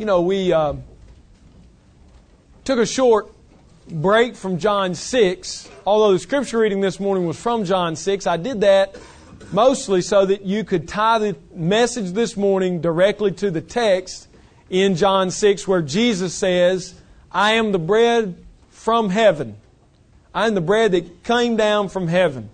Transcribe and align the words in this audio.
you 0.00 0.06
know, 0.06 0.22
we 0.22 0.50
uh, 0.50 0.72
took 2.64 2.78
a 2.78 2.86
short 2.86 3.30
break 3.86 4.34
from 4.34 4.58
John 4.58 4.94
6. 4.94 5.70
Although 5.84 6.14
the 6.14 6.18
scripture 6.18 6.56
reading 6.56 6.80
this 6.80 6.98
morning 6.98 7.26
was 7.26 7.38
from 7.38 7.66
John 7.66 7.96
6, 7.96 8.26
I 8.26 8.38
did 8.38 8.62
that 8.62 8.96
mostly 9.52 10.00
so 10.00 10.24
that 10.24 10.46
you 10.46 10.64
could 10.64 10.88
tie 10.88 11.18
the 11.18 11.36
message 11.54 12.12
this 12.12 12.34
morning 12.34 12.80
directly 12.80 13.32
to 13.32 13.50
the 13.50 13.60
text 13.60 14.26
in 14.70 14.96
John 14.96 15.30
6 15.30 15.68
where 15.68 15.82
Jesus 15.82 16.32
says, 16.32 16.94
I 17.30 17.52
am 17.52 17.70
the 17.70 17.78
bread 17.78 18.42
from 18.70 19.10
heaven. 19.10 19.58
I 20.34 20.46
am 20.46 20.54
the 20.54 20.62
bread 20.62 20.92
that 20.92 21.24
came 21.24 21.56
down 21.56 21.90
from 21.90 22.08
heaven. 22.08 22.48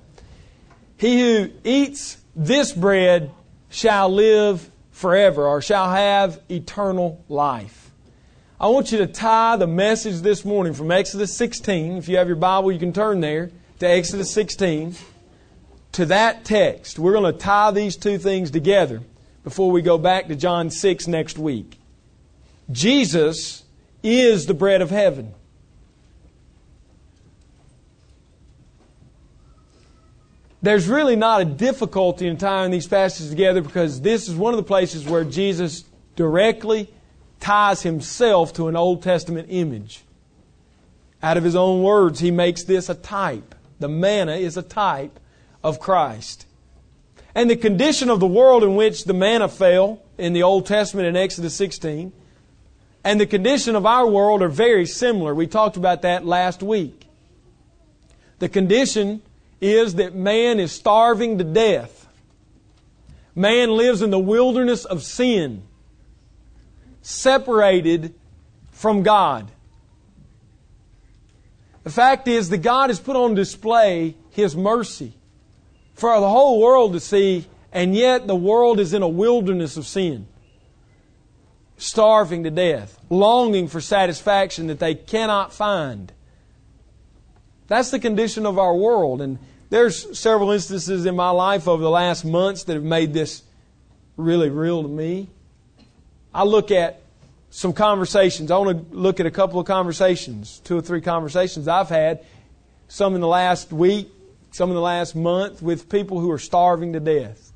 He 0.96 1.20
who 1.20 1.52
eats 1.62 2.16
this 2.34 2.72
bread 2.72 3.30
shall 3.70 4.08
live 4.12 4.68
forever 4.96 5.46
or 5.46 5.60
shall 5.60 5.90
have 5.90 6.40
eternal 6.50 7.22
life. 7.28 7.90
I 8.58 8.68
want 8.68 8.92
you 8.92 8.98
to 8.98 9.06
tie 9.06 9.56
the 9.56 9.66
message 9.66 10.22
this 10.22 10.42
morning 10.42 10.72
from 10.72 10.90
Exodus 10.90 11.36
16. 11.36 11.98
If 11.98 12.08
you 12.08 12.16
have 12.16 12.28
your 12.28 12.36
Bible, 12.36 12.72
you 12.72 12.78
can 12.78 12.94
turn 12.94 13.20
there 13.20 13.50
to 13.80 13.86
Exodus 13.86 14.30
16 14.30 14.96
to 15.92 16.06
that 16.06 16.46
text. 16.46 16.98
We're 16.98 17.12
going 17.12 17.30
to 17.30 17.38
tie 17.38 17.72
these 17.72 17.94
two 17.94 18.16
things 18.16 18.50
together 18.50 19.02
before 19.44 19.70
we 19.70 19.82
go 19.82 19.98
back 19.98 20.28
to 20.28 20.34
John 20.34 20.70
6 20.70 21.06
next 21.08 21.36
week. 21.36 21.78
Jesus 22.72 23.64
is 24.02 24.46
the 24.46 24.54
bread 24.54 24.80
of 24.80 24.88
heaven. 24.88 25.34
There's 30.66 30.88
really 30.88 31.14
not 31.14 31.42
a 31.42 31.44
difficulty 31.44 32.26
in 32.26 32.38
tying 32.38 32.72
these 32.72 32.88
passages 32.88 33.30
together 33.30 33.60
because 33.60 34.00
this 34.00 34.28
is 34.28 34.34
one 34.34 34.52
of 34.52 34.56
the 34.56 34.64
places 34.64 35.06
where 35.06 35.22
Jesus 35.22 35.84
directly 36.16 36.92
ties 37.38 37.82
himself 37.82 38.52
to 38.54 38.66
an 38.66 38.74
Old 38.74 39.04
Testament 39.04 39.46
image. 39.48 40.02
Out 41.22 41.36
of 41.36 41.44
his 41.44 41.54
own 41.54 41.84
words, 41.84 42.18
he 42.18 42.32
makes 42.32 42.64
this 42.64 42.88
a 42.88 42.96
type. 42.96 43.54
The 43.78 43.86
manna 43.86 44.34
is 44.34 44.56
a 44.56 44.62
type 44.62 45.20
of 45.62 45.78
Christ. 45.78 46.48
And 47.32 47.48
the 47.48 47.54
condition 47.54 48.10
of 48.10 48.18
the 48.18 48.26
world 48.26 48.64
in 48.64 48.74
which 48.74 49.04
the 49.04 49.14
manna 49.14 49.46
fell 49.46 50.02
in 50.18 50.32
the 50.32 50.42
Old 50.42 50.66
Testament 50.66 51.06
in 51.06 51.14
Exodus 51.14 51.54
16 51.54 52.12
and 53.04 53.20
the 53.20 53.26
condition 53.26 53.76
of 53.76 53.86
our 53.86 54.08
world 54.08 54.42
are 54.42 54.48
very 54.48 54.84
similar. 54.84 55.32
We 55.32 55.46
talked 55.46 55.76
about 55.76 56.02
that 56.02 56.26
last 56.26 56.60
week. 56.60 57.06
The 58.40 58.48
condition 58.48 59.22
is 59.60 59.94
that 59.96 60.14
man 60.14 60.60
is 60.60 60.72
starving 60.72 61.38
to 61.38 61.44
death. 61.44 62.08
Man 63.34 63.70
lives 63.70 64.02
in 64.02 64.10
the 64.10 64.18
wilderness 64.18 64.84
of 64.84 65.02
sin, 65.02 65.62
separated 67.02 68.14
from 68.70 69.02
God. 69.02 69.50
The 71.84 71.90
fact 71.90 72.26
is 72.28 72.48
that 72.48 72.58
God 72.58 72.90
has 72.90 72.98
put 72.98 73.14
on 73.14 73.34
display 73.34 74.16
His 74.30 74.56
mercy 74.56 75.12
for 75.94 76.18
the 76.18 76.28
whole 76.28 76.60
world 76.60 76.92
to 76.92 77.00
see, 77.00 77.46
and 77.72 77.94
yet 77.94 78.26
the 78.26 78.36
world 78.36 78.80
is 78.80 78.92
in 78.92 79.02
a 79.02 79.08
wilderness 79.08 79.76
of 79.76 79.86
sin, 79.86 80.26
starving 81.78 82.42
to 82.44 82.50
death, 82.50 82.98
longing 83.08 83.68
for 83.68 83.80
satisfaction 83.80 84.66
that 84.66 84.78
they 84.78 84.94
cannot 84.94 85.52
find. 85.52 86.12
That's 87.68 87.90
the 87.90 87.98
condition 87.98 88.46
of 88.46 88.58
our 88.58 88.74
world. 88.74 89.20
And 89.20 89.38
there's 89.70 90.18
several 90.18 90.50
instances 90.52 91.06
in 91.06 91.16
my 91.16 91.30
life 91.30 91.66
over 91.66 91.82
the 91.82 91.90
last 91.90 92.24
months 92.24 92.64
that 92.64 92.74
have 92.74 92.84
made 92.84 93.12
this 93.12 93.42
really 94.16 94.50
real 94.50 94.82
to 94.82 94.88
me. 94.88 95.28
I 96.32 96.44
look 96.44 96.70
at 96.70 97.00
some 97.50 97.72
conversations. 97.72 98.50
I 98.50 98.58
want 98.58 98.90
to 98.90 98.96
look 98.96 99.20
at 99.20 99.26
a 99.26 99.30
couple 99.30 99.58
of 99.58 99.66
conversations, 99.66 100.60
two 100.64 100.76
or 100.76 100.82
three 100.82 101.00
conversations 101.00 101.68
I've 101.68 101.88
had, 101.88 102.24
some 102.88 103.14
in 103.14 103.20
the 103.20 103.26
last 103.26 103.72
week, 103.72 104.10
some 104.52 104.68
in 104.70 104.74
the 104.74 104.80
last 104.82 105.16
month, 105.16 105.62
with 105.62 105.88
people 105.88 106.20
who 106.20 106.30
are 106.30 106.38
starving 106.38 106.92
to 106.92 107.00
death. 107.00 107.52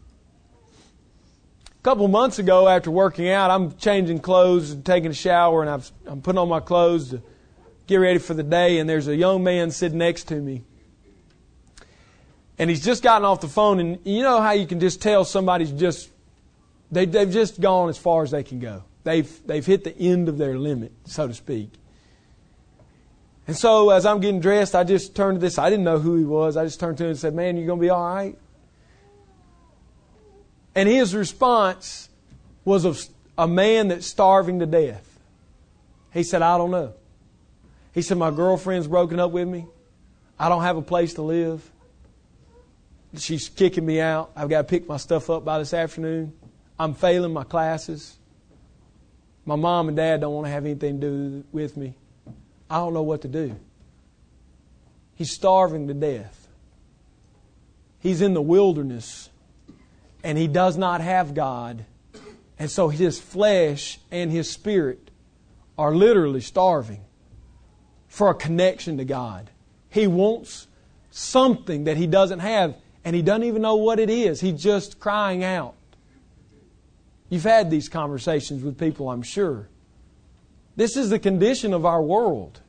A 1.69 1.83
couple 1.83 2.05
of 2.05 2.11
months 2.11 2.39
ago, 2.39 2.69
after 2.69 2.91
working 2.91 3.29
out, 3.29 3.51
I'm 3.51 3.77
changing 3.77 4.21
clothes 4.21 4.71
and 4.71 4.84
taking 4.84 5.11
a 5.11 5.15
shower, 5.15 5.63
and 5.63 5.71
I've, 5.71 5.91
I'm 6.07 6.21
putting 6.21 6.39
on 6.39 6.49
my 6.49 6.61
clothes 6.61 7.11
to 7.11 7.23
get 7.91 7.97
ready 7.97 8.21
for 8.21 8.34
the 8.34 8.45
day, 8.45 8.78
and 8.78 8.89
there's 8.89 9.09
a 9.09 9.17
young 9.17 9.43
man 9.43 9.73
sitting 9.73 9.99
next 9.99 10.28
to 10.28 10.37
me. 10.37 10.62
And 12.56 12.71
he's 12.71 12.84
just 12.84 13.03
gotten 13.03 13.25
off 13.25 13.41
the 13.41 13.49
phone, 13.49 13.81
and 13.81 13.99
you 14.05 14.23
know 14.23 14.41
how 14.41 14.53
you 14.53 14.67
can 14.67 14.78
just 14.78 15.03
tell 15.03 15.25
somebody's 15.25 15.73
just, 15.73 16.09
they, 16.93 17.05
they've 17.05 17.31
just 17.31 17.61
gone 17.61 17.89
as 17.89 17.99
far 17.99 18.23
as 18.23 18.31
they 18.31 18.45
can 18.45 18.61
go. 18.61 18.84
They've, 19.03 19.28
they've 19.45 19.67
hit 19.67 19.83
the 19.83 19.97
end 19.99 20.28
of 20.28 20.39
their 20.39 20.56
limit, 20.56 20.93
so 21.05 21.27
to 21.27 21.34
speak. 21.34 21.71
And 23.49 23.56
so 23.56 23.91
as 23.91 24.07
I'm 24.07 24.21
getting 24.21 24.41
dressed, 24.41 24.77
I 24.77 24.84
just 24.84 25.17
turned 25.17 25.41
to 25.41 25.41
this. 25.41 25.59
I 25.59 25.69
didn't 25.69 25.84
know 25.84 25.99
who 25.99 26.17
he 26.17 26.25
was. 26.25 26.57
I 26.57 26.65
just 26.65 26.78
turned 26.78 26.97
to 26.99 27.05
him 27.05 27.11
and 27.11 27.19
said, 27.19 27.34
Man, 27.34 27.57
you're 27.57 27.67
going 27.67 27.81
to 27.81 27.83
be 27.83 27.91
all 27.91 28.15
right? 28.15 28.39
And 30.77 30.89
his 30.89 31.12
response 31.12 32.09
was 32.65 32.84
of 32.84 33.05
a 33.37 33.49
man 33.49 33.89
that's 33.89 34.07
starving 34.07 34.61
to 34.61 34.67
death. 34.67 35.19
He 36.12 36.22
said, 36.22 36.43
I 36.43 36.57
don't 36.57 36.71
know. 36.71 36.95
He 37.93 38.03
said, 38.03 38.19
My 38.19 38.31
girlfriend's 38.31 38.87
broken 38.87 39.19
up 39.19 39.31
with 39.31 39.49
me. 39.49 39.67
I 40.39 40.49
don't 40.49 40.62
have 40.62 40.77
a 40.77 40.83
place 40.83 41.15
to 41.15 41.23
live. 41.23 41.69
She's 43.17 43.49
kicking 43.49 43.84
me 43.84 44.01
out. 44.01 44.31
I've 44.37 44.49
got 44.49 44.59
to 44.59 44.65
pick 44.65 44.89
my 44.89 44.97
stuff 44.97 45.31
up 45.31 45.45
by 45.45 45.59
this 45.59 45.75
afternoon. 45.75 46.33
I'm 46.78 46.95
failing 46.95 47.33
my 47.33 47.45
classes. 47.45 48.17
My 49.45 49.56
mom 49.56 49.89
and 49.89 49.97
dad 49.97 50.21
don't 50.21 50.33
want 50.33 50.47
to 50.47 50.51
have 50.51 50.65
anything 50.65 51.01
to 51.01 51.06
do 51.06 51.45
with 51.51 51.77
me. 51.77 51.95
I 52.69 52.77
don't 52.77 52.95
know 52.95 53.03
what 53.03 53.23
to 53.23 53.28
do. 53.28 53.56
He's 55.17 55.33
starving 55.33 55.89
to 55.89 55.95
death. 55.95 56.49
He's 57.99 58.22
in 58.22 58.33
the 58.33 58.41
wilderness 58.41 59.28
and 60.22 60.39
he 60.39 60.47
does 60.47 60.77
not 60.77 61.01
have 61.01 61.34
God. 61.34 61.84
And 62.59 62.71
so 62.71 62.89
his 62.89 63.19
flesh 63.19 63.99
and 64.11 64.31
his 64.31 64.49
spirit 64.49 65.11
are 65.77 65.95
literally 65.95 66.41
starving 66.41 67.05
for 68.10 68.28
a 68.28 68.34
connection 68.34 68.98
to 68.98 69.04
God. 69.06 69.48
He 69.88 70.06
wants 70.06 70.66
something 71.10 71.84
that 71.84 71.97
he 71.97 72.06
doesn't 72.06 72.41
have, 72.41 72.75
and 73.04 73.16
he 73.16 73.22
doesn't 73.22 73.44
even 73.44 73.62
know 73.62 73.76
what 73.76 73.98
it 73.98 74.10
is. 74.10 74.41
He's 74.41 74.60
just 74.60 75.00
crying 75.00 75.43
out. 75.43 75.75
You've 77.31 77.44
had 77.44 77.71
these 77.71 77.88
conversations 77.88 78.62
with 78.62 78.78
people, 78.78 79.09
I'm 79.09 79.22
sure. 79.22 79.69
This 80.76 80.97
is 80.97 81.09
the 81.09 81.19
condition 81.19 81.72
of 81.72 81.87
our 81.87 82.03
world. 82.03 82.60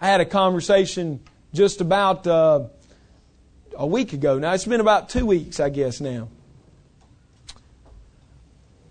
I 0.00 0.08
had 0.08 0.20
a 0.20 0.26
conversation 0.26 1.20
just 1.52 1.82
about 1.82 2.26
uh, 2.26 2.64
a 3.76 3.86
week 3.86 4.14
ago. 4.14 4.38
Now, 4.38 4.54
it's 4.54 4.64
been 4.64 4.80
about 4.80 5.10
two 5.10 5.26
weeks, 5.26 5.60
I 5.60 5.68
guess, 5.68 6.00
now, 6.00 6.28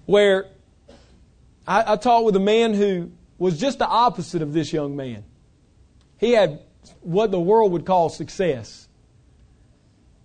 where 0.05 0.45
I, 1.67 1.93
I 1.93 1.95
talked 1.95 2.25
with 2.25 2.35
a 2.35 2.39
man 2.39 2.75
who 2.75 3.11
was 3.37 3.59
just 3.59 3.79
the 3.79 3.87
opposite 3.87 4.41
of 4.41 4.53
this 4.53 4.71
young 4.71 4.95
man. 4.95 5.23
He 6.17 6.31
had 6.31 6.61
what 7.01 7.31
the 7.31 7.39
world 7.39 7.71
would 7.71 7.85
call 7.85 8.09
success. 8.09 8.87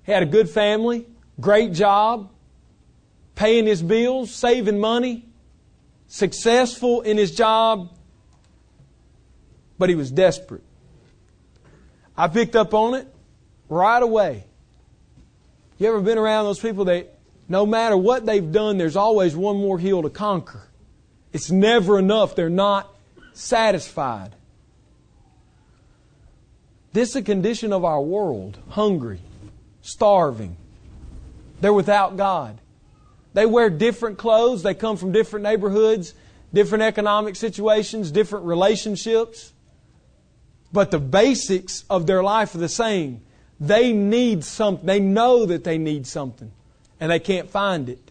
He 0.05 0.13
had 0.13 0.23
a 0.23 0.27
good 0.27 0.49
family, 0.49 1.07
great 1.41 1.73
job, 1.73 2.31
paying 3.35 3.67
his 3.67 3.83
bills, 3.83 4.35
saving 4.35 4.79
money, 4.79 5.27
successful 6.07 7.03
in 7.03 7.17
his 7.17 7.35
job, 7.35 7.91
but 9.79 9.89
he 9.89 9.95
was 9.95 10.11
desperate. 10.11 10.63
I 12.17 12.29
picked 12.29 12.57
up 12.57 12.75
on 12.75 12.95
it 12.95 13.07
right 13.69 14.03
away. 14.03 14.45
You 15.79 15.89
ever 15.89 16.01
been 16.01 16.19
around 16.19 16.47
those 16.47 16.59
people 16.59 16.87
that 16.87 17.17
no 17.49 17.65
matter 17.65 17.97
what 17.97 18.27
they've 18.27 18.51
done, 18.51 18.79
there's 18.79 18.97
always 18.97 19.37
one 19.37 19.57
more 19.57 19.79
hill 19.79 20.03
to 20.03 20.11
conquer? 20.11 20.63
It's 21.33 21.51
never 21.51 21.99
enough. 21.99 22.35
They're 22.35 22.51
not 22.51 22.93
satisfied. 23.39 24.35
This 26.93 27.11
is 27.11 27.17
a 27.17 27.23
condition 27.23 27.73
of 27.73 27.85
our 27.85 28.01
world 28.01 28.59
hungry, 28.71 29.21
starving. 29.81 30.57
They're 31.61 31.73
without 31.73 32.17
God. 32.17 32.59
They 33.35 33.47
wear 33.47 33.71
different 33.71 34.19
clothes, 34.19 34.63
they 34.63 34.75
come 34.75 34.97
from 34.97 35.13
different 35.13 35.45
neighborhoods, 35.45 36.15
different 36.53 36.83
economic 36.83 37.37
situations, 37.37 38.11
different 38.11 38.47
relationships. 38.47 39.53
But 40.73 40.91
the 40.91 40.99
basics 40.99 41.85
of 41.89 42.07
their 42.07 42.23
life 42.23 42.55
are 42.55 42.59
the 42.59 42.69
same. 42.69 43.23
They 43.61 43.93
need 43.93 44.45
something. 44.45 44.85
They 44.85 45.01
know 45.01 45.47
that 45.47 45.65
they 45.65 45.79
need 45.79 46.07
something, 46.07 46.51
and 47.01 47.11
they 47.11 47.21
can't 47.21 47.49
find 47.49 47.89
it. 47.89 48.11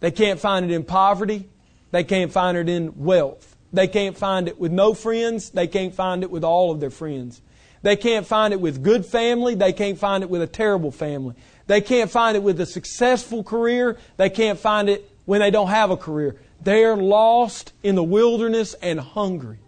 They 0.00 0.10
can't 0.10 0.38
find 0.40 0.70
it 0.70 0.74
in 0.74 0.84
poverty. 0.84 1.48
They 1.90 2.04
can't 2.04 2.32
find 2.32 2.56
it 2.56 2.68
in 2.68 2.96
wealth. 2.96 3.51
They 3.72 3.88
can't 3.88 4.16
find 4.16 4.48
it 4.48 4.58
with 4.58 4.72
no 4.72 4.94
friends. 4.94 5.50
They 5.50 5.66
can't 5.66 5.94
find 5.94 6.22
it 6.22 6.30
with 6.30 6.44
all 6.44 6.70
of 6.70 6.80
their 6.80 6.90
friends. 6.90 7.40
They 7.82 7.96
can't 7.96 8.26
find 8.26 8.52
it 8.52 8.60
with 8.60 8.82
good 8.82 9.04
family. 9.04 9.54
They 9.54 9.72
can't 9.72 9.98
find 9.98 10.22
it 10.22 10.30
with 10.30 10.42
a 10.42 10.46
terrible 10.46 10.92
family. 10.92 11.34
They 11.66 11.80
can't 11.80 12.10
find 12.10 12.36
it 12.36 12.42
with 12.42 12.60
a 12.60 12.66
successful 12.66 13.42
career. 13.42 13.98
They 14.16 14.30
can't 14.30 14.58
find 14.58 14.88
it 14.88 15.10
when 15.24 15.40
they 15.40 15.50
don't 15.50 15.68
have 15.68 15.90
a 15.90 15.96
career. 15.96 16.36
They're 16.62 16.96
lost 16.96 17.72
in 17.82 17.94
the 17.94 18.04
wilderness 18.04 18.74
and 18.74 19.00
hungry. 19.00 19.58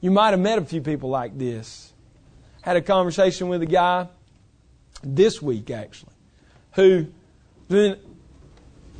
You 0.00 0.10
might 0.10 0.30
have 0.30 0.40
met 0.40 0.58
a 0.58 0.64
few 0.64 0.80
people 0.80 1.10
like 1.10 1.38
this. 1.38 1.92
Had 2.62 2.76
a 2.76 2.82
conversation 2.82 3.48
with 3.48 3.62
a 3.62 3.66
guy 3.66 4.08
this 5.02 5.40
week, 5.40 5.70
actually, 5.70 6.12
who 6.72 7.06
then 7.68 7.98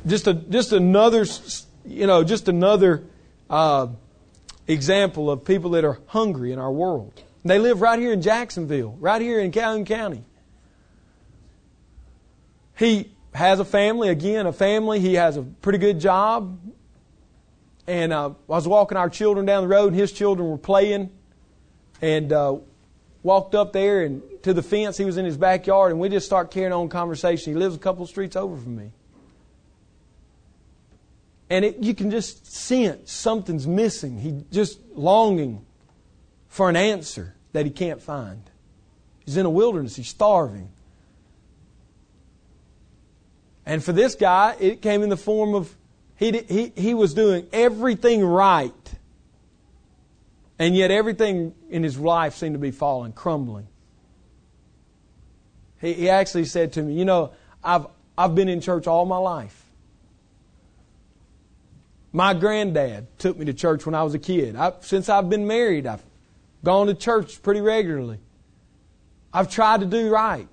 just 0.07 0.27
a 0.27 0.33
just 0.33 0.71
another 0.71 1.25
you 1.85 2.07
know 2.07 2.23
just 2.23 2.47
another 2.47 3.03
uh, 3.49 3.87
example 4.67 5.29
of 5.31 5.45
people 5.45 5.71
that 5.71 5.83
are 5.83 5.99
hungry 6.07 6.51
in 6.51 6.59
our 6.59 6.71
world. 6.71 7.23
They 7.43 7.57
live 7.57 7.81
right 7.81 7.97
here 7.97 8.11
in 8.11 8.21
Jacksonville, 8.21 8.95
right 8.99 9.21
here 9.21 9.39
in 9.39 9.51
Calhoun 9.51 9.85
County. 9.85 10.23
He 12.77 13.11
has 13.33 13.59
a 13.59 13.65
family, 13.65 14.09
again, 14.09 14.45
a 14.45 14.53
family. 14.53 14.99
He 14.99 15.15
has 15.15 15.37
a 15.37 15.41
pretty 15.41 15.79
good 15.79 15.99
job. 15.99 16.59
And 17.87 18.13
uh, 18.13 18.29
I 18.29 18.33
was 18.47 18.67
walking 18.67 18.97
our 18.97 19.09
children 19.09 19.45
down 19.45 19.63
the 19.63 19.67
road, 19.67 19.87
and 19.87 19.95
his 19.95 20.11
children 20.11 20.49
were 20.49 20.57
playing. 20.57 21.09
And 22.01 22.31
uh, 22.31 22.57
walked 23.23 23.55
up 23.55 23.73
there 23.73 24.03
and 24.03 24.21
to 24.43 24.53
the 24.53 24.63
fence. 24.63 24.97
He 24.97 25.05
was 25.05 25.17
in 25.17 25.25
his 25.25 25.37
backyard, 25.37 25.91
and 25.91 25.99
we 25.99 26.09
just 26.09 26.25
start 26.25 26.51
carrying 26.51 26.71
on 26.71 26.89
conversation. 26.89 27.53
He 27.53 27.59
lives 27.59 27.75
a 27.75 27.79
couple 27.79 28.05
streets 28.07 28.35
over 28.35 28.55
from 28.55 28.77
me. 28.77 28.91
And 31.49 31.65
it, 31.65 31.77
you 31.79 31.95
can 31.95 32.11
just 32.11 32.45
sense 32.45 33.11
something's 33.11 33.65
missing. 33.65 34.19
He 34.19 34.43
just 34.51 34.79
longing 34.93 35.65
for 36.47 36.69
an 36.69 36.75
answer 36.75 37.35
that 37.53 37.65
he 37.65 37.71
can't 37.71 38.01
find. 38.01 38.43
He's 39.25 39.37
in 39.37 39.45
a 39.45 39.49
wilderness. 39.49 39.95
He's 39.95 40.09
starving. 40.09 40.69
And 43.65 43.83
for 43.83 43.91
this 43.91 44.15
guy, 44.15 44.55
it 44.59 44.81
came 44.81 45.03
in 45.03 45.09
the 45.09 45.17
form 45.17 45.53
of 45.53 45.75
he, 46.15 46.37
he, 46.49 46.73
he 46.75 46.93
was 46.93 47.13
doing 47.13 47.47
everything 47.53 48.23
right. 48.23 48.73
And 50.57 50.75
yet 50.75 50.91
everything 50.91 51.55
in 51.69 51.83
his 51.83 51.97
life 51.97 52.35
seemed 52.35 52.55
to 52.55 52.59
be 52.59 52.71
falling, 52.71 53.13
crumbling. 53.13 53.67
He, 55.79 55.93
he 55.93 56.09
actually 56.09 56.45
said 56.45 56.73
to 56.73 56.81
me, 56.81 56.93
You 56.93 57.05
know, 57.05 57.31
I've, 57.63 57.87
I've 58.17 58.35
been 58.35 58.49
in 58.49 58.59
church 58.59 58.85
all 58.85 59.05
my 59.05 59.17
life. 59.17 59.68
My 62.11 62.33
granddad 62.33 63.07
took 63.19 63.37
me 63.37 63.45
to 63.45 63.53
church 63.53 63.85
when 63.85 63.93
I 63.93 64.03
was 64.03 64.13
a 64.13 64.19
kid. 64.19 64.55
I, 64.55 64.73
since 64.81 65.09
I've 65.09 65.29
been 65.29 65.45
married, 65.45 65.85
I've 65.85 66.03
gone 66.63 66.87
to 66.87 66.95
church 66.95 67.41
pretty 67.43 67.61
regularly. 67.61 68.19
I've 69.31 69.49
tried 69.49 69.81
to 69.81 69.85
do 69.85 70.09
right. 70.09 70.47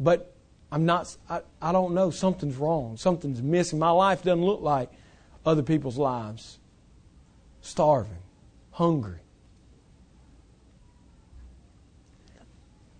But 0.00 0.34
I'm 0.72 0.86
not, 0.86 1.14
I, 1.28 1.42
I 1.60 1.72
don't 1.72 1.94
know. 1.94 2.10
Something's 2.10 2.56
wrong. 2.56 2.96
Something's 2.96 3.42
missing. 3.42 3.78
My 3.78 3.90
life 3.90 4.22
doesn't 4.22 4.44
look 4.44 4.62
like 4.62 4.90
other 5.44 5.62
people's 5.62 5.98
lives. 5.98 6.58
Starving, 7.60 8.18
hungry. 8.72 9.20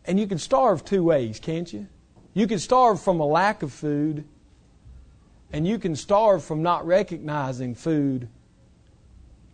And 0.05 0.20
you 0.20 0.26
can 0.26 0.38
starve 0.38 0.85
two 0.85 1.02
ways, 1.02 1.41
can't 1.41 1.73
you? 1.73 1.88
You 2.35 2.46
can 2.46 2.58
starve 2.58 3.00
from 3.00 3.20
a 3.20 3.26
lack 3.26 3.62
of 3.62 3.73
food 3.73 4.25
and 5.54 5.68
you 5.68 5.78
can 5.78 5.94
starve 5.94 6.42
from 6.42 6.64
not 6.64 6.84
recognizing 6.84 7.76
food 7.76 8.26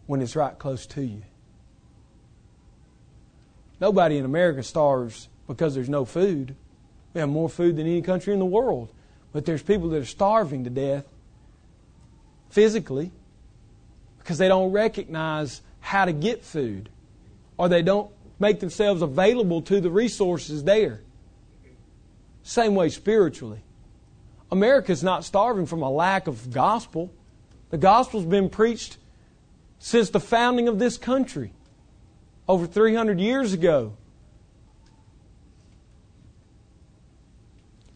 when 0.06 0.22
it's 0.22 0.34
right 0.34 0.58
close 0.58 0.86
to 0.86 1.02
you. 1.04 1.20
Nobody 3.82 4.16
in 4.16 4.24
America 4.24 4.62
starves 4.62 5.28
because 5.46 5.74
there's 5.74 5.90
no 5.90 6.06
food. 6.06 6.56
We 7.12 7.20
have 7.20 7.28
more 7.28 7.50
food 7.50 7.76
than 7.76 7.86
any 7.86 8.00
country 8.00 8.32
in 8.32 8.38
the 8.38 8.46
world. 8.46 8.90
But 9.34 9.44
there's 9.44 9.62
people 9.62 9.90
that 9.90 9.98
are 9.98 10.06
starving 10.06 10.64
to 10.64 10.70
death 10.70 11.04
physically 12.48 13.12
because 14.20 14.38
they 14.38 14.48
don't 14.48 14.72
recognize 14.72 15.60
how 15.80 16.06
to 16.06 16.12
get 16.12 16.42
food 16.42 16.88
or 17.58 17.68
they 17.68 17.82
don't 17.82 18.10
make 18.38 18.60
themselves 18.60 19.02
available 19.02 19.60
to 19.62 19.82
the 19.82 19.90
resources 19.90 20.64
there. 20.64 21.02
Same 22.42 22.74
way 22.74 22.88
spiritually. 22.88 23.60
America's 24.52 25.02
not 25.02 25.24
starving 25.24 25.66
from 25.66 25.82
a 25.82 25.90
lack 25.90 26.26
of 26.26 26.52
gospel. 26.52 27.12
The 27.70 27.78
gospel's 27.78 28.24
been 28.24 28.48
preached 28.48 28.98
since 29.78 30.10
the 30.10 30.20
founding 30.20 30.68
of 30.68 30.78
this 30.78 30.98
country, 30.98 31.52
over 32.48 32.66
300 32.66 33.20
years 33.20 33.52
ago. 33.52 33.96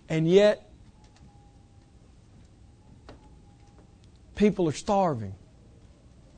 And 0.09 0.29
yet, 0.29 0.71
people 4.37 4.69
are 4.69 4.73
starving 4.73 5.35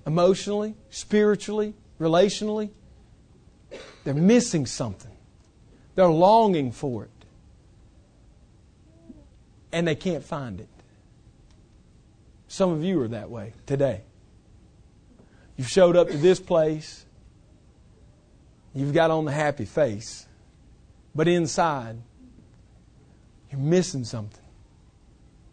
emotionally, 0.06 0.74
spiritually, 0.88 1.74
relationally. 2.00 2.70
They're 4.04 4.14
missing 4.14 4.66
something, 4.66 5.16
they're 5.94 6.06
longing 6.06 6.72
for 6.72 7.04
it 7.04 7.10
and 9.76 9.86
they 9.86 9.94
can't 9.94 10.24
find 10.24 10.58
it. 10.58 10.68
Some 12.48 12.70
of 12.70 12.82
you 12.82 12.98
are 13.02 13.08
that 13.08 13.28
way 13.28 13.52
today. 13.66 14.00
You've 15.54 15.68
showed 15.68 15.96
up 15.96 16.08
to 16.08 16.16
this 16.16 16.40
place, 16.40 17.04
you've 18.74 18.94
got 18.94 19.10
on 19.10 19.26
the 19.26 19.32
happy 19.32 19.66
face, 19.66 20.26
but 21.14 21.28
inside, 21.28 21.98
you're 23.50 23.60
missing 23.60 24.04
something. 24.04 24.44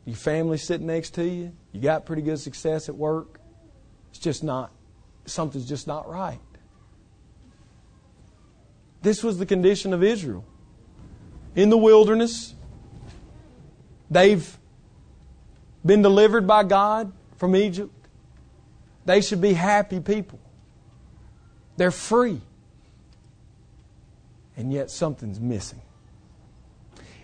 Your 0.06 0.16
family's 0.16 0.64
sitting 0.64 0.88
next 0.88 1.16
to 1.16 1.26
you, 1.26 1.52
you 1.74 1.82
got 1.82 2.06
pretty 2.06 2.22
good 2.22 2.40
success 2.40 2.88
at 2.88 2.96
work. 2.96 3.42
It's 4.12 4.20
just 4.20 4.42
not, 4.42 4.72
something's 5.26 5.68
just 5.68 5.86
not 5.86 6.08
right. 6.08 6.40
This 9.02 9.22
was 9.22 9.38
the 9.38 9.46
condition 9.46 9.92
of 9.92 10.02
Israel. 10.02 10.46
In 11.56 11.70
the 11.70 11.78
wilderness, 11.78 12.56
They've 14.14 14.58
been 15.86 16.02
delivered 16.02 16.48
by 16.48 16.64
God 16.64 17.12
from 17.38 17.56
Egypt. 17.56 17.92
They 19.06 19.22
should 19.22 19.42
be 19.42 19.54
happy 19.54 20.00
people. 20.00 20.40
They're 21.78 21.92
free. 21.92 22.42
And 24.56 24.72
yet 24.72 24.92
something's 24.92 25.40
missing. 25.40 25.82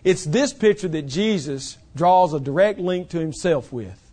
It's 0.03 0.25
this 0.25 0.51
picture 0.51 0.87
that 0.87 1.03
Jesus 1.03 1.77
draws 1.95 2.33
a 2.33 2.39
direct 2.39 2.79
link 2.79 3.09
to 3.09 3.19
himself 3.19 3.71
with. 3.71 4.11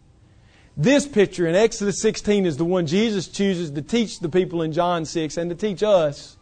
This 0.76 1.08
picture 1.08 1.46
in 1.46 1.54
Exodus 1.54 2.02
16 2.02 2.44
is 2.44 2.58
the 2.58 2.64
one 2.64 2.86
Jesus 2.86 3.28
chooses 3.28 3.70
to 3.70 3.82
teach 3.82 4.20
the 4.20 4.28
people 4.28 4.60
in 4.60 4.72
John 4.72 5.06
6 5.06 5.38
and 5.38 5.48
to 5.48 5.56
teach 5.56 5.82
us 5.82 6.36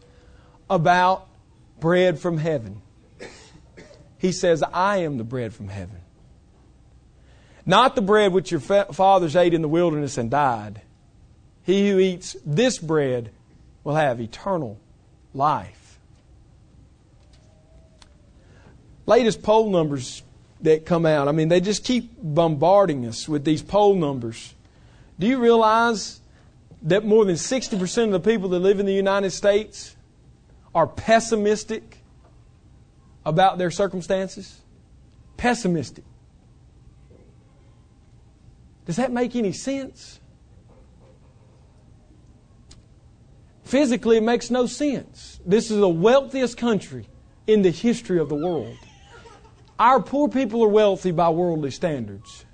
about 0.69 1.27
bread 1.79 2.19
from 2.19 2.37
heaven. 2.37 2.81
He 4.17 4.33
says, 4.33 4.61
I 4.61 4.97
am 4.97 5.17
the 5.17 5.23
bread 5.23 5.53
from 5.53 5.69
heaven. 5.69 6.01
Not 7.65 7.95
the 7.95 8.01
bread 8.01 8.31
which 8.31 8.51
your 8.51 8.59
fathers 8.59 9.35
ate 9.35 9.53
in 9.53 9.61
the 9.61 9.67
wilderness 9.67 10.17
and 10.17 10.29
died. 10.29 10.81
He 11.63 11.89
who 11.89 11.97
eats 11.97 12.37
this 12.45 12.77
bread 12.77 13.31
will 13.83 13.95
have 13.95 14.21
eternal 14.21 14.79
life. 15.33 15.99
Latest 19.07 19.41
poll 19.41 19.69
numbers 19.71 20.21
that 20.61 20.85
come 20.85 21.05
out, 21.05 21.27
I 21.27 21.31
mean, 21.31 21.49
they 21.49 21.59
just 21.59 21.83
keep 21.83 22.11
bombarding 22.21 23.05
us 23.05 23.27
with 23.27 23.43
these 23.45 23.61
poll 23.61 23.95
numbers. 23.95 24.53
Do 25.19 25.27
you 25.27 25.39
realize 25.39 26.19
that 26.83 27.03
more 27.03 27.25
than 27.25 27.35
60% 27.35 28.03
of 28.05 28.11
the 28.11 28.19
people 28.19 28.49
that 28.49 28.59
live 28.59 28.79
in 28.79 28.85
the 28.85 28.93
United 28.93 29.31
States 29.31 29.95
are 30.73 30.87
pessimistic 30.87 31.99
about 33.25 33.57
their 33.57 33.71
circumstances? 33.71 34.59
Pessimistic. 35.37 36.03
Does 38.85 38.97
that 38.97 39.11
make 39.11 39.35
any 39.35 39.51
sense? 39.51 40.19
Physically, 43.63 44.17
it 44.17 44.23
makes 44.23 44.51
no 44.51 44.67
sense. 44.67 45.39
This 45.45 45.71
is 45.71 45.79
the 45.79 45.89
wealthiest 45.89 46.57
country 46.57 47.07
in 47.47 47.63
the 47.63 47.71
history 47.71 48.19
of 48.19 48.29
the 48.29 48.35
world. 48.35 48.77
Our 49.79 50.01
poor 50.01 50.29
people 50.29 50.63
are 50.63 50.69
wealthy 50.69 51.11
by 51.11 51.29
worldly 51.29 51.71
standards. 51.71 52.45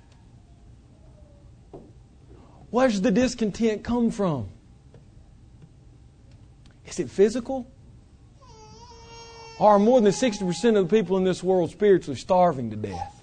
Where's 2.70 3.00
the 3.02 3.10
discontent 3.10 3.84
come 3.84 4.10
from? 4.10 4.48
Is 6.86 6.98
it 6.98 7.10
physical? 7.10 7.70
Are 9.60 9.78
more 9.78 10.00
than 10.00 10.12
60% 10.12 10.76
of 10.76 10.88
the 10.88 10.96
people 10.96 11.18
in 11.18 11.24
this 11.24 11.42
world 11.42 11.70
spiritually 11.70 12.18
starving 12.18 12.70
to 12.70 12.76
death? 12.76 13.21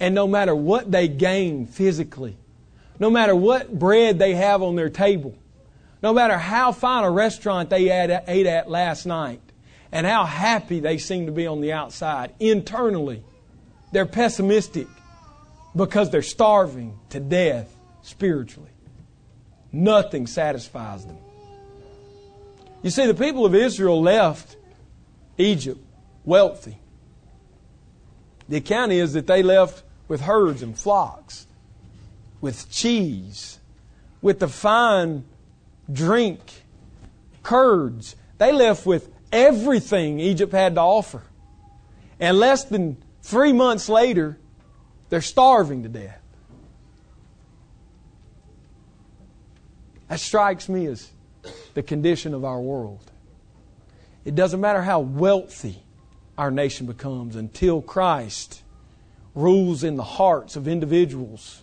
And 0.00 0.14
no 0.14 0.26
matter 0.26 0.54
what 0.54 0.90
they 0.90 1.08
gain 1.08 1.66
physically, 1.66 2.36
no 2.98 3.10
matter 3.10 3.34
what 3.34 3.76
bread 3.76 4.18
they 4.18 4.34
have 4.34 4.62
on 4.62 4.76
their 4.76 4.90
table, 4.90 5.36
no 6.02 6.12
matter 6.12 6.38
how 6.38 6.72
fine 6.72 7.04
a 7.04 7.10
restaurant 7.10 7.70
they 7.70 7.90
ate 7.90 8.46
at 8.46 8.70
last 8.70 9.06
night, 9.06 9.40
and 9.90 10.06
how 10.06 10.24
happy 10.24 10.80
they 10.80 10.98
seem 10.98 11.26
to 11.26 11.32
be 11.32 11.46
on 11.46 11.60
the 11.60 11.72
outside, 11.72 12.34
internally, 12.38 13.24
they're 13.90 14.06
pessimistic 14.06 14.86
because 15.74 16.10
they're 16.10 16.22
starving 16.22 16.98
to 17.10 17.18
death 17.20 17.74
spiritually. 18.02 18.70
Nothing 19.72 20.26
satisfies 20.26 21.04
them. 21.06 21.18
You 22.82 22.90
see, 22.90 23.06
the 23.06 23.14
people 23.14 23.44
of 23.44 23.54
Israel 23.54 24.00
left 24.00 24.56
Egypt 25.36 25.80
wealthy. 26.24 26.78
The 28.48 28.58
account 28.58 28.92
is 28.92 29.14
that 29.14 29.26
they 29.26 29.42
left 29.42 29.82
with 30.08 30.22
herds 30.22 30.62
and 30.62 30.76
flocks, 30.76 31.46
with 32.40 32.70
cheese, 32.70 33.58
with 34.20 34.40
the 34.40 34.48
fine 34.48 35.24
drink, 35.92 36.40
curds. 37.42 38.16
They 38.38 38.52
left 38.52 38.86
with 38.86 39.10
everything 39.30 40.18
Egypt 40.18 40.52
had 40.52 40.74
to 40.74 40.80
offer. 40.80 41.22
And 42.18 42.38
less 42.38 42.64
than 42.64 42.96
three 43.22 43.52
months 43.52 43.88
later, 43.88 44.38
they're 45.08 45.20
starving 45.20 45.82
to 45.84 45.88
death. 45.88 46.20
That 50.08 50.20
strikes 50.20 50.68
me 50.68 50.86
as 50.86 51.10
the 51.74 51.82
condition 51.82 52.34
of 52.34 52.44
our 52.44 52.60
world. 52.60 53.10
It 54.24 54.34
doesn't 54.34 54.60
matter 54.60 54.82
how 54.82 55.00
wealthy 55.00 55.82
our 56.36 56.50
nation 56.50 56.86
becomes 56.86 57.36
until 57.36 57.82
Christ 57.82 58.62
rules 59.38 59.84
in 59.84 59.96
the 59.96 60.02
hearts 60.02 60.56
of 60.56 60.66
individuals. 60.66 61.62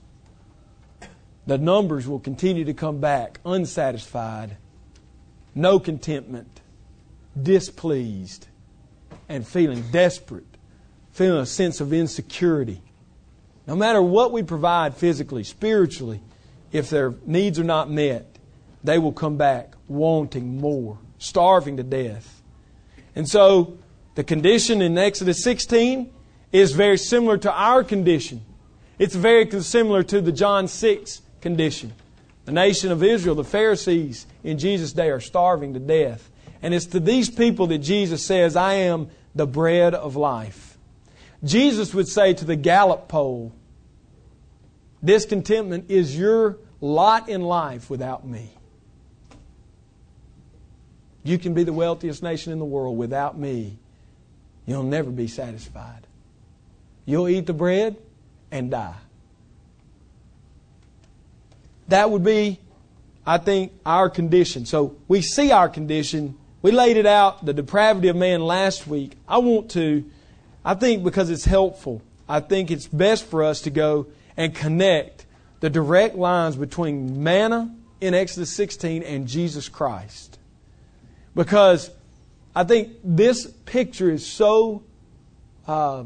The 1.45 1.57
numbers 1.57 2.07
will 2.07 2.19
continue 2.19 2.65
to 2.65 2.73
come 2.73 2.99
back 2.99 3.39
unsatisfied, 3.45 4.57
no 5.53 5.79
contentment, 5.79 6.61
displeased, 7.41 8.47
and 9.27 9.45
feeling 9.45 9.83
desperate, 9.91 10.57
feeling 11.11 11.41
a 11.41 11.45
sense 11.45 11.81
of 11.81 11.93
insecurity. 11.93 12.81
No 13.67 13.75
matter 13.75 14.01
what 14.01 14.31
we 14.31 14.41
provide 14.41 14.95
physically, 14.95 15.43
spiritually, 15.43 16.21
if 16.71 16.89
their 16.89 17.13
needs 17.25 17.59
are 17.59 17.63
not 17.63 17.89
met, 17.89 18.37
they 18.83 18.97
will 18.99 19.11
come 19.11 19.37
back 19.37 19.75
wanting 19.87 20.59
more, 20.59 20.97
starving 21.17 21.77
to 21.77 21.83
death. 21.83 22.41
And 23.15 23.27
so, 23.27 23.77
the 24.15 24.23
condition 24.23 24.81
in 24.81 24.97
Exodus 24.97 25.43
16 25.43 26.11
is 26.59 26.71
very 26.71 26.97
similar 26.97 27.37
to 27.37 27.51
our 27.51 27.83
condition. 27.83 28.41
It's 28.97 29.15
very 29.15 29.49
similar 29.61 30.03
to 30.03 30.21
the 30.21 30.31
John 30.31 30.67
6 30.67 31.21
condition. 31.41 31.93
The 32.45 32.51
nation 32.51 32.91
of 32.91 33.03
Israel, 33.03 33.35
the 33.35 33.43
Pharisees 33.43 34.25
in 34.43 34.57
Jesus' 34.57 34.93
day, 34.93 35.09
are 35.09 35.19
starving 35.19 35.73
to 35.73 35.79
death. 35.79 36.29
And 36.61 36.73
it's 36.73 36.85
to 36.87 36.99
these 36.99 37.29
people 37.29 37.67
that 37.67 37.79
Jesus 37.79 38.25
says, 38.25 38.55
I 38.55 38.73
am 38.73 39.09
the 39.33 39.45
bread 39.45 39.93
of 39.93 40.15
life. 40.15 40.77
Jesus 41.43 41.93
would 41.93 42.07
say 42.07 42.33
to 42.33 42.45
the 42.45 42.55
Gallup 42.55 43.07
poll, 43.07 43.51
Discontentment 45.03 45.91
is 45.91 46.17
your 46.17 46.57
lot 46.81 47.29
in 47.29 47.41
life 47.41 47.89
without 47.89 48.25
me. 48.25 48.49
You 51.23 51.37
can 51.37 51.53
be 51.53 51.63
the 51.63 51.73
wealthiest 51.73 52.23
nation 52.23 52.53
in 52.53 52.59
the 52.59 52.65
world 52.65 52.97
without 52.97 53.37
me. 53.37 53.77
You'll 54.65 54.83
never 54.83 55.11
be 55.11 55.27
satisfied. 55.27 56.07
You'll 57.05 57.27
eat 57.29 57.45
the 57.45 57.53
bread 57.53 57.97
and 58.51 58.71
die. 58.71 58.95
That 61.87 62.09
would 62.09 62.23
be, 62.23 62.59
I 63.25 63.37
think, 63.37 63.73
our 63.85 64.09
condition. 64.09 64.65
So 64.65 64.97
we 65.07 65.21
see 65.21 65.51
our 65.51 65.69
condition. 65.69 66.35
We 66.61 66.71
laid 66.71 66.97
it 66.97 67.05
out, 67.05 67.45
the 67.45 67.53
depravity 67.53 68.07
of 68.07 68.15
man 68.15 68.41
last 68.41 68.87
week. 68.87 69.13
I 69.27 69.37
want 69.37 69.71
to, 69.71 70.09
I 70.63 70.73
think 70.73 71.03
because 71.03 71.29
it's 71.29 71.45
helpful, 71.45 72.01
I 72.27 72.39
think 72.39 72.71
it's 72.71 72.87
best 72.87 73.25
for 73.25 73.43
us 73.43 73.61
to 73.61 73.69
go 73.69 74.07
and 74.35 74.53
connect 74.55 75.25
the 75.59 75.69
direct 75.69 76.15
lines 76.15 76.55
between 76.55 77.23
manna 77.23 77.73
in 78.01 78.13
Exodus 78.13 78.51
16 78.51 79.03
and 79.03 79.27
Jesus 79.27 79.69
Christ. 79.69 80.39
Because 81.35 81.91
I 82.55 82.63
think 82.63 82.93
this 83.03 83.45
picture 83.65 84.09
is 84.09 84.25
so, 84.25 84.83
uh, 85.67 86.05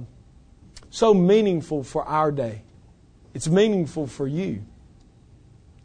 so 0.89 1.13
meaningful 1.13 1.83
for 1.83 2.03
our 2.05 2.31
day. 2.31 2.63
It's 3.33 3.47
meaningful 3.47 4.07
for 4.07 4.27
you. 4.27 4.63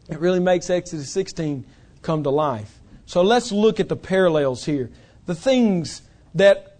It 0.09 0.19
really 0.19 0.39
makes 0.39 0.69
Exodus 0.69 1.09
16 1.11 1.65
come 2.01 2.23
to 2.23 2.29
life. 2.29 2.79
So 3.05 3.21
let's 3.21 3.51
look 3.51 3.79
at 3.79 3.89
the 3.89 3.95
parallels 3.95 4.65
here. 4.65 4.89
The 5.25 5.35
things 5.35 6.01
that 6.33 6.77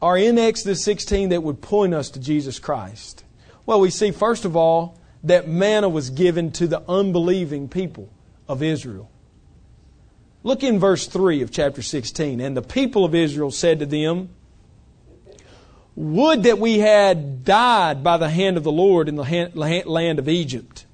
are 0.00 0.18
in 0.18 0.38
Exodus 0.38 0.82
16 0.84 1.28
that 1.30 1.42
would 1.42 1.60
point 1.60 1.94
us 1.94 2.10
to 2.10 2.20
Jesus 2.20 2.58
Christ. 2.58 3.24
Well, 3.64 3.80
we 3.80 3.90
see, 3.90 4.10
first 4.10 4.44
of 4.44 4.56
all, 4.56 4.98
that 5.22 5.48
manna 5.48 5.88
was 5.88 6.10
given 6.10 6.50
to 6.52 6.66
the 6.66 6.82
unbelieving 6.88 7.68
people 7.68 8.10
of 8.48 8.62
Israel. 8.62 9.10
Look 10.42 10.64
in 10.64 10.80
verse 10.80 11.06
3 11.06 11.42
of 11.42 11.52
chapter 11.52 11.82
16. 11.82 12.40
And 12.40 12.56
the 12.56 12.62
people 12.62 13.04
of 13.04 13.14
Israel 13.14 13.52
said 13.52 13.78
to 13.78 13.86
them, 13.86 14.30
Would 15.94 16.44
that 16.44 16.58
we 16.58 16.78
had 16.78 17.44
died 17.44 18.02
by 18.02 18.16
the 18.16 18.30
hand 18.30 18.56
of 18.56 18.64
the 18.64 18.72
Lord 18.72 19.08
in 19.08 19.16
the 19.16 19.82
land 19.84 20.18
of 20.18 20.28
Egypt. 20.28 20.86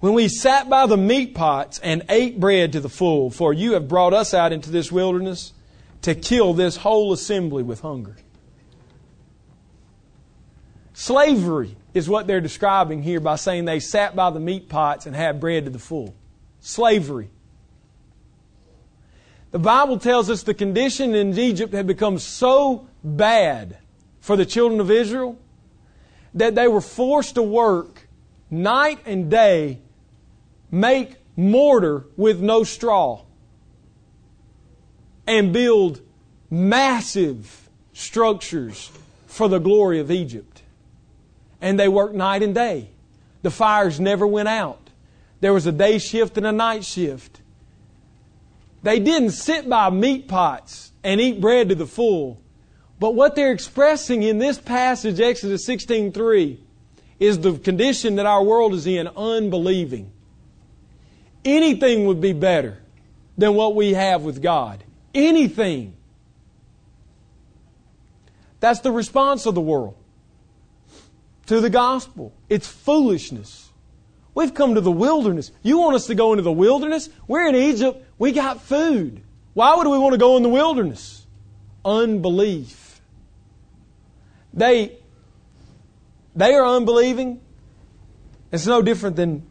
When 0.00 0.12
we 0.12 0.28
sat 0.28 0.68
by 0.68 0.86
the 0.86 0.96
meat 0.96 1.34
pots 1.34 1.78
and 1.78 2.04
ate 2.08 2.38
bread 2.38 2.72
to 2.72 2.80
the 2.80 2.88
full, 2.88 3.30
for 3.30 3.52
you 3.52 3.72
have 3.72 3.88
brought 3.88 4.12
us 4.12 4.34
out 4.34 4.52
into 4.52 4.70
this 4.70 4.92
wilderness 4.92 5.52
to 6.02 6.14
kill 6.14 6.52
this 6.52 6.76
whole 6.76 7.12
assembly 7.12 7.62
with 7.62 7.80
hunger. 7.80 8.14
Slavery 10.92 11.76
is 11.92 12.08
what 12.08 12.26
they're 12.26 12.40
describing 12.40 13.02
here 13.02 13.18
by 13.18 13.36
saying 13.36 13.64
they 13.64 13.80
sat 13.80 14.14
by 14.14 14.30
the 14.30 14.40
meat 14.40 14.68
pots 14.68 15.06
and 15.06 15.16
had 15.16 15.40
bread 15.40 15.64
to 15.64 15.70
the 15.70 15.78
full. 15.78 16.14
Slavery. 16.60 17.30
The 19.50 19.58
Bible 19.58 19.98
tells 19.98 20.30
us 20.30 20.42
the 20.42 20.54
condition 20.54 21.14
in 21.14 21.36
Egypt 21.38 21.72
had 21.72 21.86
become 21.86 22.18
so 22.18 22.88
bad 23.02 23.78
for 24.24 24.36
the 24.36 24.46
children 24.46 24.80
of 24.80 24.90
Israel 24.90 25.38
that 26.32 26.54
they 26.54 26.66
were 26.66 26.80
forced 26.80 27.34
to 27.34 27.42
work 27.42 28.08
night 28.50 28.98
and 29.04 29.30
day, 29.30 29.80
make 30.70 31.16
mortar 31.36 32.06
with 32.16 32.40
no 32.40 32.64
straw, 32.64 33.20
and 35.26 35.52
build 35.52 36.00
massive 36.50 37.68
structures 37.92 38.90
for 39.26 39.46
the 39.46 39.58
glory 39.58 40.00
of 40.00 40.10
Egypt 40.10 40.62
and 41.60 41.78
they 41.78 41.88
worked 41.88 42.14
night 42.14 42.42
and 42.42 42.54
day. 42.54 42.88
The 43.42 43.50
fires 43.50 44.00
never 44.00 44.26
went 44.26 44.48
out. 44.48 44.88
There 45.40 45.52
was 45.52 45.66
a 45.66 45.72
day 45.72 45.98
shift 45.98 46.38
and 46.38 46.46
a 46.46 46.52
night 46.52 46.86
shift. 46.86 47.42
They 48.82 49.00
didn't 49.00 49.32
sit 49.32 49.68
by 49.68 49.90
meat 49.90 50.28
pots 50.28 50.92
and 51.02 51.20
eat 51.20 51.42
bread 51.42 51.68
to 51.68 51.74
the 51.74 51.86
full. 51.86 52.40
But 52.98 53.14
what 53.14 53.34
they're 53.34 53.52
expressing 53.52 54.22
in 54.22 54.38
this 54.38 54.58
passage, 54.58 55.20
Exodus 55.20 55.66
16:3, 55.66 56.58
is 57.18 57.40
the 57.40 57.58
condition 57.58 58.16
that 58.16 58.26
our 58.26 58.42
world 58.42 58.74
is 58.74 58.86
in, 58.86 59.08
unbelieving. 59.08 60.10
Anything 61.44 62.06
would 62.06 62.20
be 62.20 62.32
better 62.32 62.78
than 63.36 63.54
what 63.54 63.74
we 63.74 63.94
have 63.94 64.22
with 64.22 64.42
God. 64.42 64.82
Anything. 65.14 65.94
That's 68.60 68.80
the 68.80 68.92
response 68.92 69.46
of 69.46 69.54
the 69.54 69.60
world 69.60 69.94
to 71.46 71.60
the 71.60 71.70
gospel. 71.70 72.32
It's 72.48 72.66
foolishness. 72.66 73.68
We've 74.34 74.54
come 74.54 74.74
to 74.74 74.80
the 74.80 74.90
wilderness. 74.90 75.52
You 75.62 75.78
want 75.78 75.96
us 75.96 76.06
to 76.06 76.14
go 76.14 76.32
into 76.32 76.42
the 76.42 76.52
wilderness? 76.52 77.08
We're 77.28 77.46
in 77.46 77.54
Egypt. 77.54 78.04
We 78.18 78.32
got 78.32 78.60
food. 78.60 79.22
Why 79.52 79.76
would 79.76 79.86
we 79.86 79.98
want 79.98 80.12
to 80.14 80.18
go 80.18 80.36
in 80.36 80.42
the 80.42 80.48
wilderness? 80.48 81.26
Unbelief. 81.84 82.83
They, 84.54 84.96
they 86.34 86.54
are 86.54 86.64
unbelieving. 86.64 87.40
It's 88.52 88.66
no 88.66 88.82
different 88.82 89.16
than 89.16 89.44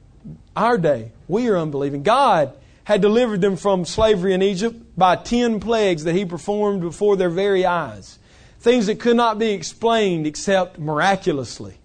our 0.55 0.77
day. 0.77 1.11
We 1.27 1.49
are 1.49 1.57
unbelieving. 1.57 2.03
God 2.03 2.55
had 2.85 3.01
delivered 3.01 3.41
them 3.41 3.57
from 3.57 3.85
slavery 3.85 4.33
in 4.33 4.41
Egypt 4.41 4.97
by 4.97 5.17
ten 5.17 5.59
plagues 5.59 6.05
that 6.05 6.15
He 6.15 6.25
performed 6.25 6.81
before 6.81 7.15
their 7.17 7.29
very 7.29 7.65
eyes. 7.65 8.17
Things 8.59 8.87
that 8.87 8.99
could 8.99 9.17
not 9.17 9.39
be 9.39 9.51
explained 9.51 10.25
except 10.25 10.79
miraculously. 10.79 11.75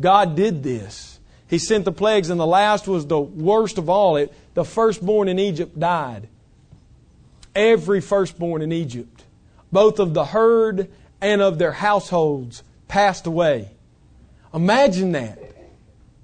God 0.00 0.34
did 0.34 0.62
this. 0.62 1.20
He 1.48 1.58
sent 1.58 1.84
the 1.84 1.92
plagues, 1.92 2.30
and 2.30 2.40
the 2.40 2.46
last 2.46 2.88
was 2.88 3.06
the 3.06 3.20
worst 3.20 3.76
of 3.76 3.90
all. 3.90 4.16
It, 4.16 4.32
the 4.54 4.64
firstborn 4.64 5.28
in 5.28 5.38
Egypt 5.38 5.78
died. 5.78 6.28
Every 7.54 8.00
firstborn 8.00 8.62
in 8.62 8.72
Egypt, 8.72 9.24
both 9.70 9.98
of 9.98 10.14
the 10.14 10.24
herd 10.24 10.90
and 11.22 11.40
of 11.40 11.58
their 11.58 11.72
households, 11.72 12.62
passed 12.88 13.26
away. 13.26 13.70
Imagine 14.52 15.12
that 15.12 15.38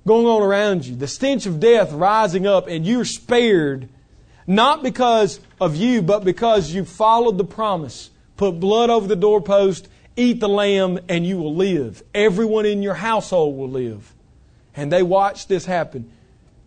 going 0.06 0.26
on 0.26 0.42
around 0.42 0.84
you. 0.84 0.96
The 0.96 1.08
stench 1.08 1.46
of 1.46 1.60
death 1.60 1.92
rising 1.92 2.46
up, 2.46 2.66
and 2.66 2.86
you're 2.86 3.04
spared 3.06 3.88
not 4.46 4.82
because 4.82 5.40
of 5.60 5.76
you, 5.76 6.02
but 6.02 6.24
because 6.24 6.72
you 6.72 6.84
followed 6.84 7.38
the 7.38 7.44
promise. 7.44 8.10
Put 8.36 8.60
blood 8.60 8.90
over 8.90 9.06
the 9.06 9.16
doorpost 9.16 9.88
Eat 10.18 10.40
the 10.40 10.48
lamb 10.48 10.98
and 11.08 11.24
you 11.24 11.36
will 11.36 11.54
live. 11.54 12.02
Everyone 12.12 12.66
in 12.66 12.82
your 12.82 12.94
household 12.94 13.56
will 13.56 13.70
live. 13.70 14.12
And 14.74 14.90
they 14.90 15.04
watched 15.04 15.48
this 15.48 15.64
happen. 15.64 16.10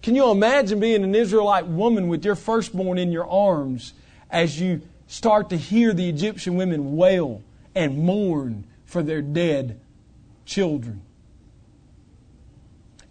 Can 0.01 0.15
you 0.15 0.31
imagine 0.31 0.79
being 0.79 1.03
an 1.03 1.13
Israelite 1.13 1.67
woman 1.67 2.07
with 2.07 2.23
your 2.23 2.35
firstborn 2.35 2.97
in 2.97 3.11
your 3.11 3.29
arms 3.29 3.93
as 4.29 4.57
you 4.57 4.81
start 5.07 5.50
to 5.50 5.57
hear 5.57 5.91
the 5.91 6.07
Egyptian 6.07 6.55
women 6.55 6.95
wail 6.95 7.43
and 7.75 8.04
mourn 8.04 8.66
for 8.86 9.04
their 9.04 9.22
dead 9.22 9.80
children? 10.46 11.01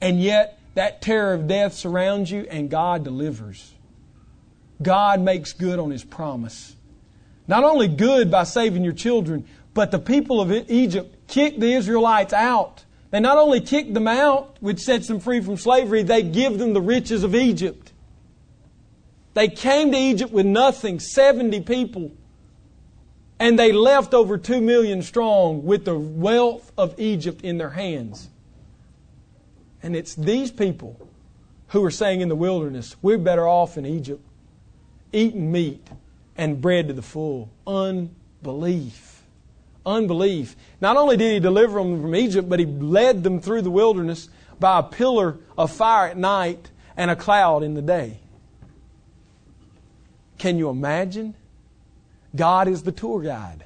And 0.00 0.20
yet, 0.20 0.58
that 0.74 1.02
terror 1.02 1.34
of 1.34 1.46
death 1.46 1.74
surrounds 1.74 2.30
you, 2.30 2.46
and 2.50 2.70
God 2.70 3.04
delivers. 3.04 3.74
God 4.80 5.20
makes 5.20 5.52
good 5.52 5.78
on 5.78 5.90
His 5.90 6.04
promise. 6.04 6.74
Not 7.46 7.64
only 7.64 7.88
good 7.88 8.30
by 8.30 8.44
saving 8.44 8.84
your 8.84 8.92
children, 8.92 9.46
but 9.74 9.90
the 9.90 9.98
people 9.98 10.40
of 10.40 10.52
Egypt 10.52 11.28
kicked 11.28 11.60
the 11.60 11.72
Israelites 11.72 12.32
out. 12.32 12.84
They 13.10 13.20
not 13.20 13.38
only 13.38 13.60
kicked 13.60 13.92
them 13.92 14.08
out, 14.08 14.56
which 14.60 14.80
sets 14.80 15.08
them 15.08 15.20
free 15.20 15.40
from 15.40 15.56
slavery, 15.56 16.02
they 16.02 16.22
give 16.22 16.58
them 16.58 16.72
the 16.72 16.80
riches 16.80 17.24
of 17.24 17.34
Egypt. 17.34 17.92
They 19.34 19.48
came 19.48 19.92
to 19.92 19.98
Egypt 19.98 20.32
with 20.32 20.46
nothing, 20.46 21.00
70 21.00 21.60
people, 21.62 22.12
and 23.40 23.58
they 23.58 23.72
left 23.72 24.12
over 24.12 24.36
2 24.36 24.60
million 24.60 25.02
strong 25.02 25.64
with 25.64 25.86
the 25.86 25.98
wealth 25.98 26.70
of 26.76 26.94
Egypt 27.00 27.40
in 27.42 27.56
their 27.56 27.70
hands. 27.70 28.28
And 29.82 29.96
it's 29.96 30.14
these 30.14 30.50
people 30.52 31.08
who 31.68 31.82
are 31.82 31.90
saying 31.90 32.20
in 32.20 32.28
the 32.28 32.36
wilderness, 32.36 32.96
we're 33.00 33.16
better 33.16 33.48
off 33.48 33.78
in 33.78 33.86
Egypt, 33.86 34.22
eating 35.10 35.50
meat 35.50 35.88
and 36.36 36.60
bread 36.60 36.88
to 36.88 36.92
the 36.92 37.02
full. 37.02 37.50
Unbelief. 37.66 39.22
Unbelief. 39.86 40.54
Not 40.82 40.98
only 40.98 41.16
did 41.16 41.32
he 41.32 41.40
deliver 41.40 41.78
them 41.78 42.02
from 42.02 42.14
Egypt, 42.14 42.46
but 42.46 42.60
he 42.60 42.66
led 42.66 43.22
them 43.22 43.40
through 43.40 43.62
the 43.62 43.70
wilderness 43.70 44.28
by 44.58 44.80
a 44.80 44.82
pillar 44.82 45.38
of 45.56 45.72
fire 45.72 46.08
at 46.08 46.18
night 46.18 46.70
and 46.94 47.10
a 47.10 47.16
cloud 47.16 47.62
in 47.62 47.72
the 47.72 47.80
day. 47.80 48.18
Can 50.36 50.58
you 50.58 50.68
imagine? 50.68 51.34
God 52.34 52.68
is 52.68 52.82
the 52.82 52.92
tour 52.92 53.22
guide. 53.22 53.64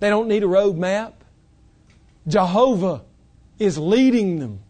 They 0.00 0.10
don't 0.10 0.28
need 0.28 0.42
a 0.42 0.48
road 0.48 0.76
map. 0.76 1.24
Jehovah 2.26 3.02
is 3.58 3.78
leading 3.78 4.38
them. 4.38 4.60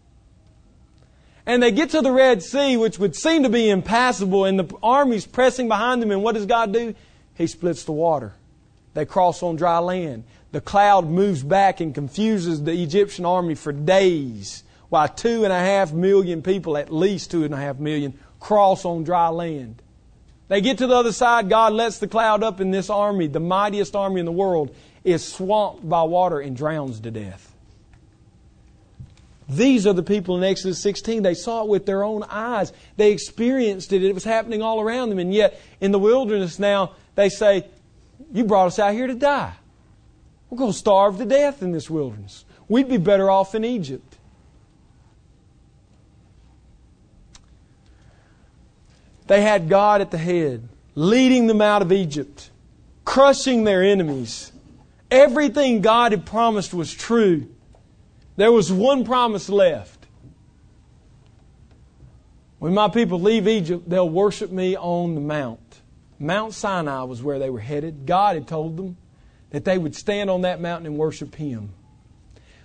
And 1.46 1.62
they 1.62 1.72
get 1.72 1.90
to 1.90 2.00
the 2.00 2.12
Red 2.12 2.42
Sea, 2.42 2.76
which 2.76 2.98
would 2.98 3.14
seem 3.14 3.42
to 3.42 3.48
be 3.48 3.68
impassable, 3.68 4.44
and 4.44 4.58
the 4.58 4.74
army's 4.82 5.26
pressing 5.26 5.68
behind 5.68 6.00
them. 6.00 6.10
And 6.10 6.22
what 6.22 6.34
does 6.34 6.46
God 6.46 6.72
do? 6.72 6.94
He 7.34 7.46
splits 7.46 7.84
the 7.84 7.92
water. 7.92 8.32
They 8.94 9.04
cross 9.04 9.42
on 9.42 9.56
dry 9.56 9.78
land. 9.78 10.24
The 10.52 10.60
cloud 10.60 11.06
moves 11.06 11.42
back 11.42 11.80
and 11.80 11.94
confuses 11.94 12.62
the 12.62 12.80
Egyptian 12.80 13.26
army 13.26 13.56
for 13.56 13.72
days, 13.72 14.62
while 14.88 15.08
two 15.08 15.44
and 15.44 15.52
a 15.52 15.58
half 15.58 15.92
million 15.92 16.42
people, 16.42 16.76
at 16.78 16.92
least 16.92 17.32
two 17.32 17.44
and 17.44 17.52
a 17.52 17.56
half 17.56 17.78
million, 17.78 18.18
cross 18.40 18.84
on 18.84 19.02
dry 19.02 19.28
land. 19.28 19.82
They 20.48 20.60
get 20.60 20.78
to 20.78 20.86
the 20.86 20.94
other 20.94 21.12
side. 21.12 21.48
God 21.48 21.72
lets 21.72 21.98
the 21.98 22.08
cloud 22.08 22.42
up, 22.42 22.60
and 22.60 22.72
this 22.72 22.90
army, 22.90 23.26
the 23.26 23.40
mightiest 23.40 23.96
army 23.96 24.20
in 24.20 24.26
the 24.26 24.32
world, 24.32 24.74
is 25.02 25.26
swamped 25.26 25.88
by 25.88 26.02
water 26.02 26.40
and 26.40 26.56
drowns 26.56 27.00
to 27.00 27.10
death. 27.10 27.54
These 29.48 29.86
are 29.86 29.92
the 29.92 30.02
people 30.02 30.36
in 30.36 30.44
Exodus 30.44 30.80
16. 30.80 31.22
They 31.22 31.34
saw 31.34 31.62
it 31.62 31.68
with 31.68 31.84
their 31.84 32.02
own 32.02 32.22
eyes. 32.24 32.72
They 32.96 33.12
experienced 33.12 33.92
it. 33.92 34.02
It 34.02 34.14
was 34.14 34.24
happening 34.24 34.62
all 34.62 34.80
around 34.80 35.10
them. 35.10 35.18
And 35.18 35.34
yet, 35.34 35.60
in 35.80 35.92
the 35.92 35.98
wilderness 35.98 36.58
now, 36.58 36.92
they 37.14 37.28
say, 37.28 37.66
You 38.32 38.44
brought 38.44 38.68
us 38.68 38.78
out 38.78 38.94
here 38.94 39.06
to 39.06 39.14
die. 39.14 39.52
We're 40.48 40.58
going 40.58 40.72
to 40.72 40.78
starve 40.78 41.18
to 41.18 41.26
death 41.26 41.62
in 41.62 41.72
this 41.72 41.90
wilderness. 41.90 42.44
We'd 42.68 42.88
be 42.88 42.96
better 42.96 43.30
off 43.30 43.54
in 43.54 43.64
Egypt. 43.64 44.13
They 49.26 49.40
had 49.40 49.68
God 49.68 50.00
at 50.00 50.10
the 50.10 50.18
head, 50.18 50.68
leading 50.94 51.46
them 51.46 51.62
out 51.62 51.82
of 51.82 51.92
Egypt, 51.92 52.50
crushing 53.04 53.64
their 53.64 53.82
enemies. 53.82 54.52
Everything 55.10 55.80
God 55.80 56.12
had 56.12 56.26
promised 56.26 56.74
was 56.74 56.92
true. 56.92 57.48
There 58.36 58.52
was 58.52 58.72
one 58.72 59.04
promise 59.04 59.48
left. 59.48 60.06
When 62.58 62.74
my 62.74 62.88
people 62.88 63.20
leave 63.20 63.46
Egypt, 63.46 63.88
they'll 63.88 64.08
worship 64.08 64.50
me 64.50 64.76
on 64.76 65.14
the 65.14 65.20
mount. 65.20 65.60
Mount 66.18 66.54
Sinai 66.54 67.02
was 67.02 67.22
where 67.22 67.38
they 67.38 67.50
were 67.50 67.60
headed. 67.60 68.06
God 68.06 68.36
had 68.36 68.48
told 68.48 68.76
them 68.76 68.96
that 69.50 69.64
they 69.64 69.78
would 69.78 69.94
stand 69.94 70.30
on 70.30 70.42
that 70.42 70.60
mountain 70.60 70.86
and 70.86 70.96
worship 70.96 71.34
Him. 71.34 71.70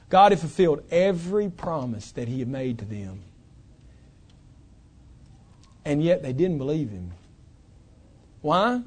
God 0.09 0.31
had 0.31 0.39
fulfilled 0.39 0.83
every 0.89 1.49
promise 1.49 2.11
that 2.13 2.27
He 2.27 2.39
had 2.39 2.47
made 2.47 2.79
to 2.79 2.85
them. 2.85 3.23
And 5.85 6.03
yet 6.03 6.21
they 6.23 6.33
didn't 6.33 6.57
believe 6.57 6.89
Him. 6.89 7.11
Why? 8.41 8.81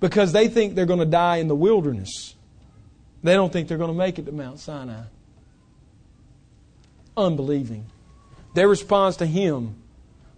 Because 0.00 0.32
they 0.32 0.48
think 0.48 0.74
they're 0.74 0.86
going 0.86 1.00
to 1.00 1.06
die 1.06 1.36
in 1.36 1.48
the 1.48 1.54
wilderness. 1.54 2.34
They 3.22 3.34
don't 3.34 3.52
think 3.52 3.68
they're 3.68 3.78
going 3.78 3.90
to 3.90 3.96
make 3.96 4.18
it 4.18 4.26
to 4.26 4.32
Mount 4.32 4.58
Sinai 4.58 5.02
unbelieving. 7.16 7.86
Their 8.54 8.68
response 8.68 9.16
to 9.16 9.26
him 9.26 9.76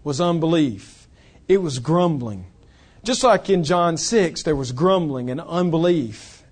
was 0.05 0.21
unbelief, 0.21 1.07
it 1.49 1.59
was 1.59 1.79
grumbling. 1.79 2.47
Just 3.05 3.25
like 3.25 3.51
in 3.51 3.65
John 3.65 3.97
6, 3.97 4.45
there 4.45 4.55
was 4.55 4.71
grumbling 4.71 5.29
and 5.29 5.41
unbelief. 5.41 6.45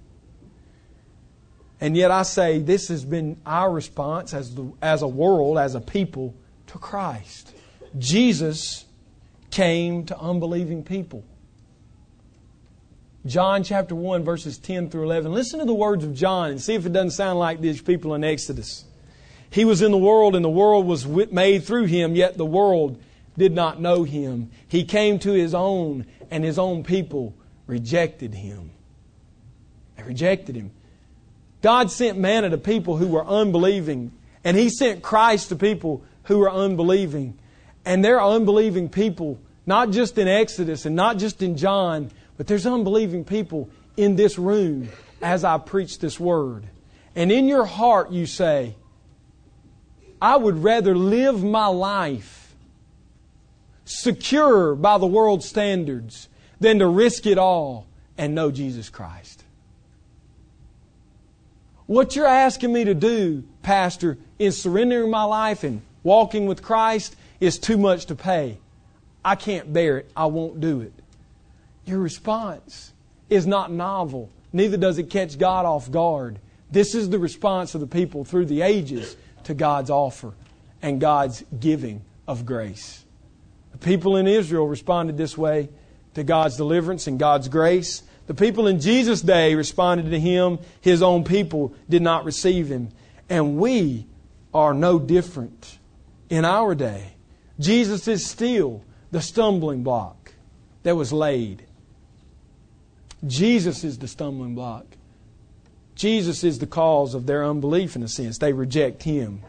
And 1.80 1.96
yet 1.96 2.10
I 2.10 2.24
say 2.24 2.58
this 2.58 2.88
has 2.88 3.04
been 3.04 3.40
our 3.46 3.70
response 3.70 4.34
as, 4.34 4.54
the, 4.56 4.72
as 4.82 5.02
a 5.02 5.08
world, 5.08 5.58
as 5.58 5.76
a 5.76 5.80
people, 5.80 6.34
to 6.66 6.78
Christ. 6.78 7.54
Jesus 7.98 8.84
came 9.50 10.06
to 10.06 10.18
unbelieving 10.18 10.84
people. 10.84 11.24
John 13.26 13.62
chapter 13.64 13.94
1, 13.94 14.24
verses 14.24 14.56
10 14.58 14.90
through 14.90 15.04
11. 15.04 15.32
Listen 15.32 15.58
to 15.58 15.66
the 15.66 15.74
words 15.74 16.04
of 16.04 16.14
John 16.14 16.50
and 16.50 16.60
see 16.60 16.74
if 16.74 16.86
it 16.86 16.92
doesn't 16.92 17.10
sound 17.10 17.38
like 17.38 17.60
these 17.60 17.82
people 17.82 18.14
in 18.14 18.24
Exodus. 18.24 18.84
He 19.50 19.64
was 19.64 19.82
in 19.82 19.90
the 19.90 19.98
world, 19.98 20.34
and 20.36 20.44
the 20.44 20.48
world 20.48 20.86
was 20.86 21.06
made 21.06 21.64
through 21.64 21.86
him, 21.86 22.14
yet 22.14 22.38
the 22.38 22.46
world 22.46 23.02
did 23.36 23.52
not 23.52 23.80
know 23.80 24.04
him. 24.04 24.50
He 24.68 24.84
came 24.84 25.18
to 25.20 25.32
his 25.32 25.54
own, 25.54 26.06
and 26.30 26.44
his 26.44 26.58
own 26.58 26.84
people 26.84 27.34
rejected 27.66 28.34
him. 28.34 28.70
They 29.96 30.04
rejected 30.04 30.56
him. 30.56 30.70
God 31.62 31.90
sent 31.90 32.18
manna 32.18 32.50
to 32.50 32.58
people 32.58 32.96
who 32.96 33.08
were 33.08 33.26
unbelieving, 33.26 34.12
and 34.44 34.56
He 34.56 34.70
sent 34.70 35.02
Christ 35.02 35.50
to 35.50 35.56
people 35.56 36.02
who 36.24 36.38
were 36.38 36.50
unbelieving. 36.50 37.38
And 37.84 38.04
there 38.04 38.20
are 38.20 38.34
unbelieving 38.34 38.88
people, 38.88 39.38
not 39.66 39.90
just 39.90 40.18
in 40.18 40.28
Exodus 40.28 40.86
and 40.86 40.94
not 40.94 41.18
just 41.18 41.42
in 41.42 41.56
John, 41.56 42.10
but 42.36 42.46
there's 42.46 42.66
unbelieving 42.66 43.24
people 43.24 43.68
in 43.96 44.16
this 44.16 44.38
room 44.38 44.88
as 45.22 45.44
I 45.44 45.58
preach 45.58 45.98
this 45.98 46.18
word. 46.18 46.66
And 47.14 47.32
in 47.32 47.48
your 47.48 47.64
heart, 47.64 48.10
you 48.10 48.26
say, 48.26 48.76
I 50.22 50.36
would 50.36 50.62
rather 50.62 50.94
live 50.94 51.42
my 51.42 51.66
life 51.66 52.54
secure 53.84 54.74
by 54.74 54.98
the 54.98 55.06
world's 55.06 55.46
standards 55.46 56.28
than 56.60 56.78
to 56.78 56.86
risk 56.86 57.26
it 57.26 57.38
all 57.38 57.86
and 58.16 58.34
know 58.34 58.50
Jesus 58.50 58.88
Christ. 58.88 59.44
What 61.86 62.14
you're 62.14 62.26
asking 62.26 62.72
me 62.72 62.84
to 62.84 62.94
do, 62.94 63.42
Pastor, 63.62 64.18
is 64.38 64.60
surrendering 64.60 65.10
my 65.10 65.24
life 65.24 65.64
and 65.64 65.82
walking 66.04 66.46
with 66.46 66.62
Christ 66.62 67.16
is 67.40 67.58
too 67.58 67.78
much 67.78 68.06
to 68.06 68.14
pay. 68.14 68.58
I 69.24 69.34
can't 69.34 69.72
bear 69.72 69.98
it. 69.98 70.10
I 70.16 70.26
won't 70.26 70.60
do 70.60 70.82
it. 70.82 70.92
Your 71.86 71.98
response 71.98 72.92
is 73.28 73.46
not 73.46 73.72
novel, 73.72 74.30
neither 74.52 74.76
does 74.76 74.98
it 74.98 75.10
catch 75.10 75.38
God 75.38 75.64
off 75.64 75.90
guard. 75.90 76.38
This 76.70 76.94
is 76.94 77.10
the 77.10 77.18
response 77.18 77.74
of 77.74 77.80
the 77.80 77.86
people 77.86 78.24
through 78.24 78.46
the 78.46 78.62
ages 78.62 79.16
to 79.44 79.54
God's 79.54 79.90
offer 79.90 80.34
and 80.82 81.00
God's 81.00 81.44
giving 81.58 82.02
of 82.28 82.46
grace. 82.46 83.04
The 83.72 83.78
people 83.78 84.16
in 84.16 84.26
Israel 84.26 84.66
responded 84.66 85.16
this 85.16 85.36
way 85.36 85.68
to 86.14 86.24
God's 86.24 86.56
deliverance 86.56 87.06
and 87.06 87.18
God's 87.18 87.48
grace. 87.48 88.02
The 88.26 88.34
people 88.34 88.66
in 88.66 88.80
Jesus' 88.80 89.20
day 89.20 89.54
responded 89.54 90.10
to 90.10 90.20
Him. 90.20 90.58
His 90.80 91.02
own 91.02 91.24
people 91.24 91.74
did 91.88 92.02
not 92.02 92.24
receive 92.24 92.68
Him. 92.68 92.90
And 93.28 93.56
we 93.56 94.06
are 94.52 94.74
no 94.74 94.98
different 94.98 95.78
in 96.28 96.44
our 96.44 96.74
day. 96.74 97.14
Jesus 97.60 98.08
is 98.08 98.26
still 98.26 98.82
the 99.12 99.20
stumbling 99.20 99.82
block 99.82 100.32
that 100.82 100.96
was 100.96 101.12
laid. 101.12 101.64
Jesus 103.26 103.84
is 103.84 103.98
the 103.98 104.08
stumbling 104.08 104.54
block. 104.54 104.86
Jesus 105.94 106.42
is 106.42 106.58
the 106.58 106.66
cause 106.66 107.14
of 107.14 107.26
their 107.26 107.44
unbelief 107.44 107.94
in 107.94 108.02
a 108.02 108.08
sense. 108.08 108.38
They 108.38 108.54
reject 108.54 109.02
Him. 109.02 109.42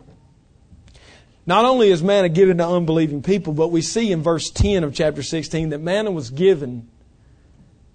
Not 1.46 1.64
only 1.64 1.90
is 1.90 2.04
manna 2.04 2.28
given 2.30 2.58
to 2.58 2.68
unbelieving 2.68 3.24
people, 3.24 3.54
but 3.54 3.70
we 3.70 3.82
see 3.82 4.12
in 4.12 4.22
verse 4.22 4.50
10 4.50 4.84
of 4.84 4.94
chapter 4.94 5.24
16 5.24 5.70
that 5.70 5.80
manna 5.80 6.12
was 6.12 6.30
given 6.30 6.90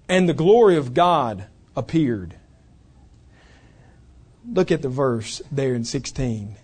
and 0.08 0.28
the 0.28 0.34
glory 0.34 0.76
of 0.76 0.94
God 0.94 1.46
appeared. 1.76 2.34
Look 4.50 4.70
at 4.70 4.82
the 4.82 4.88
verse 4.88 5.42
there 5.52 5.74
in 5.74 5.84
16. 5.84 6.56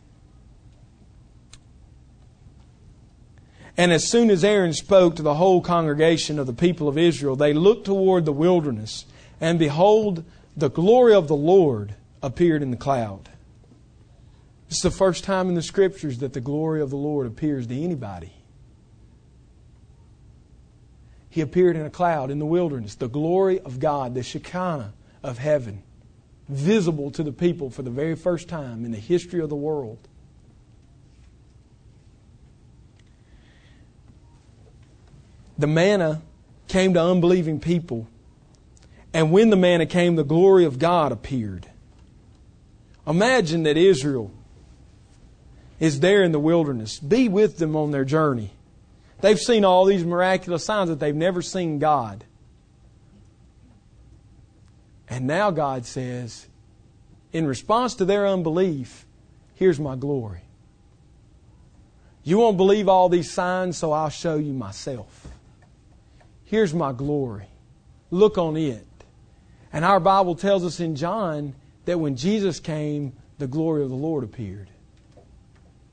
And 3.76 3.90
as 3.92 4.08
soon 4.08 4.30
as 4.30 4.44
Aaron 4.44 4.74
spoke 4.74 5.16
to 5.16 5.22
the 5.22 5.34
whole 5.34 5.62
congregation 5.62 6.38
of 6.38 6.46
the 6.46 6.52
people 6.52 6.88
of 6.88 6.98
Israel, 6.98 7.36
they 7.36 7.54
looked 7.54 7.86
toward 7.86 8.26
the 8.26 8.32
wilderness, 8.32 9.06
and 9.40 9.58
behold, 9.58 10.24
the 10.56 10.68
glory 10.68 11.14
of 11.14 11.28
the 11.28 11.36
Lord 11.36 11.94
appeared 12.22 12.62
in 12.62 12.70
the 12.70 12.76
cloud. 12.76 13.30
This 14.68 14.78
is 14.78 14.82
the 14.82 14.90
first 14.90 15.24
time 15.24 15.48
in 15.48 15.54
the 15.54 15.62
scriptures 15.62 16.18
that 16.18 16.34
the 16.34 16.40
glory 16.40 16.80
of 16.80 16.90
the 16.90 16.96
Lord 16.96 17.26
appears 17.26 17.66
to 17.66 17.74
anybody. 17.78 18.32
He 21.30 21.40
appeared 21.40 21.76
in 21.76 21.86
a 21.86 21.90
cloud 21.90 22.30
in 22.30 22.38
the 22.38 22.46
wilderness, 22.46 22.94
the 22.94 23.08
glory 23.08 23.58
of 23.60 23.80
God, 23.80 24.14
the 24.14 24.22
Shekinah 24.22 24.92
of 25.22 25.38
heaven, 25.38 25.82
visible 26.48 27.10
to 27.12 27.22
the 27.22 27.32
people 27.32 27.70
for 27.70 27.80
the 27.80 27.90
very 27.90 28.14
first 28.16 28.48
time 28.48 28.84
in 28.84 28.92
the 28.92 28.98
history 28.98 29.40
of 29.40 29.48
the 29.48 29.56
world. 29.56 30.08
The 35.58 35.66
manna 35.66 36.22
came 36.68 36.94
to 36.94 37.02
unbelieving 37.02 37.60
people, 37.60 38.08
and 39.12 39.30
when 39.30 39.50
the 39.50 39.56
manna 39.56 39.86
came, 39.86 40.16
the 40.16 40.24
glory 40.24 40.64
of 40.64 40.78
God 40.78 41.12
appeared. 41.12 41.66
Imagine 43.06 43.64
that 43.64 43.76
Israel 43.76 44.30
is 45.78 46.00
there 46.00 46.22
in 46.22 46.32
the 46.32 46.38
wilderness. 46.38 46.98
Be 46.98 47.28
with 47.28 47.58
them 47.58 47.76
on 47.76 47.90
their 47.90 48.04
journey. 48.04 48.52
They've 49.20 49.38
seen 49.38 49.64
all 49.64 49.84
these 49.84 50.04
miraculous 50.04 50.64
signs 50.64 50.88
that 50.88 51.00
they've 51.00 51.14
never 51.14 51.42
seen 51.42 51.78
God. 51.78 52.24
And 55.08 55.26
now 55.26 55.50
God 55.50 55.84
says, 55.84 56.46
in 57.32 57.46
response 57.46 57.96
to 57.96 58.04
their 58.04 58.26
unbelief, 58.26 59.04
here's 59.54 59.78
my 59.78 59.96
glory. 59.96 60.40
You 62.24 62.38
won't 62.38 62.56
believe 62.56 62.88
all 62.88 63.08
these 63.08 63.30
signs, 63.30 63.76
so 63.76 63.92
I'll 63.92 64.08
show 64.08 64.36
you 64.36 64.52
myself. 64.52 65.21
Here's 66.52 66.74
my 66.74 66.92
glory. 66.92 67.46
Look 68.10 68.36
on 68.36 68.58
it. 68.58 68.84
And 69.72 69.86
our 69.86 69.98
Bible 69.98 70.34
tells 70.34 70.66
us 70.66 70.80
in 70.80 70.96
John 70.96 71.54
that 71.86 71.98
when 71.98 72.14
Jesus 72.14 72.60
came, 72.60 73.14
the 73.38 73.46
glory 73.46 73.82
of 73.82 73.88
the 73.88 73.96
Lord 73.96 74.22
appeared. 74.22 74.68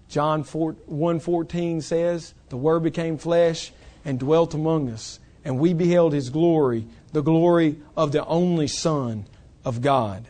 John 0.10 0.44
1:14 0.44 1.80
says, 1.80 2.34
"The 2.50 2.58
word 2.58 2.84
became 2.84 3.18
flesh 3.18 3.72
and 4.04 4.20
dwelt 4.20 4.54
among 4.54 4.90
us, 4.90 5.22
and 5.46 5.62
we 5.62 5.74
beheld 5.74 6.12
his 6.12 6.30
glory, 6.30 6.88
the 7.14 7.24
glory 7.24 7.78
of 7.96 8.12
the 8.12 8.26
only 8.26 8.68
Son 8.68 9.28
of 9.64 9.80
God." 9.80 10.28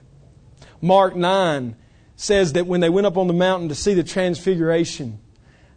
Mark 0.80 1.16
9 1.16 1.76
says 2.16 2.54
that 2.54 2.68
when 2.68 2.82
they 2.82 2.90
went 2.92 3.08
up 3.08 3.18
on 3.18 3.26
the 3.26 3.34
mountain 3.34 3.68
to 3.70 3.74
see 3.74 3.96
the 3.96 4.04
transfiguration, 4.04 5.18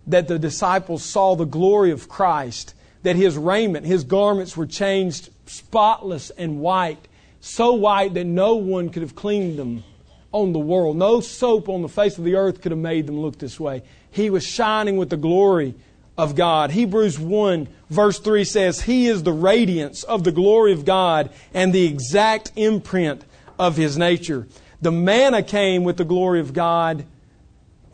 that 0.07 0.29
the 0.29 0.39
disciples 0.39 1.03
saw 1.03 1.35
the 1.35 1.47
glory 1.47 1.91
of 1.91 2.07
Christ, 2.07 2.75
that 3.03 3.17
his 3.17 3.37
raiment, 3.37 3.87
his 3.87 4.05
garments 4.05 4.57
were 4.57 4.67
changed 4.67 5.31
spotless 5.47 6.31
and 6.31 6.61
white, 6.61 7.09
so 7.41 7.73
white 7.73 8.15
that 8.15 8.25
no 8.25 8.55
one 8.55 8.91
could 8.91 9.03
have 9.03 9.15
cleaned 9.15 9.59
them 9.59 9.85
on 10.31 10.53
the 10.53 10.59
world. 10.59 10.97
No 10.97 11.21
soap 11.21 11.69
on 11.69 11.83
the 11.83 11.89
face 11.89 12.19
of 12.19 12.25
the 12.25 12.37
earth 12.37 12.61
could 12.61 12.73
have 12.73 12.79
made 12.79 13.07
them 13.07 13.21
look 13.21 13.39
this 13.39 13.61
way. 13.61 13.83
He 14.11 14.31
was 14.31 14.47
shining 14.47 14.97
with 14.97 15.11
the 15.11 15.17
glory 15.17 15.75
of 16.17 16.35
God. 16.35 16.71
Hebrews 16.71 17.19
1 17.19 17.69
verse 17.91 18.19
3 18.19 18.45
says, 18.45 18.83
He 18.83 19.07
is 19.07 19.23
the 19.23 19.33
radiance 19.33 20.03
of 20.05 20.25
the 20.25 20.33
glory 20.33 20.73
of 20.73 20.85
God 20.85 21.31
and 21.53 21.73
the 21.73 21.87
exact 21.87 22.53
imprint 22.57 23.25
of 23.59 23.77
His 23.77 23.97
nature. 23.97 24.47
The 24.81 24.93
manna 24.93 25.43
came 25.43 25.85
with 25.85 25.97
the 25.97 26.05
glory 26.05 26.41
of 26.41 26.53
God, 26.53 27.05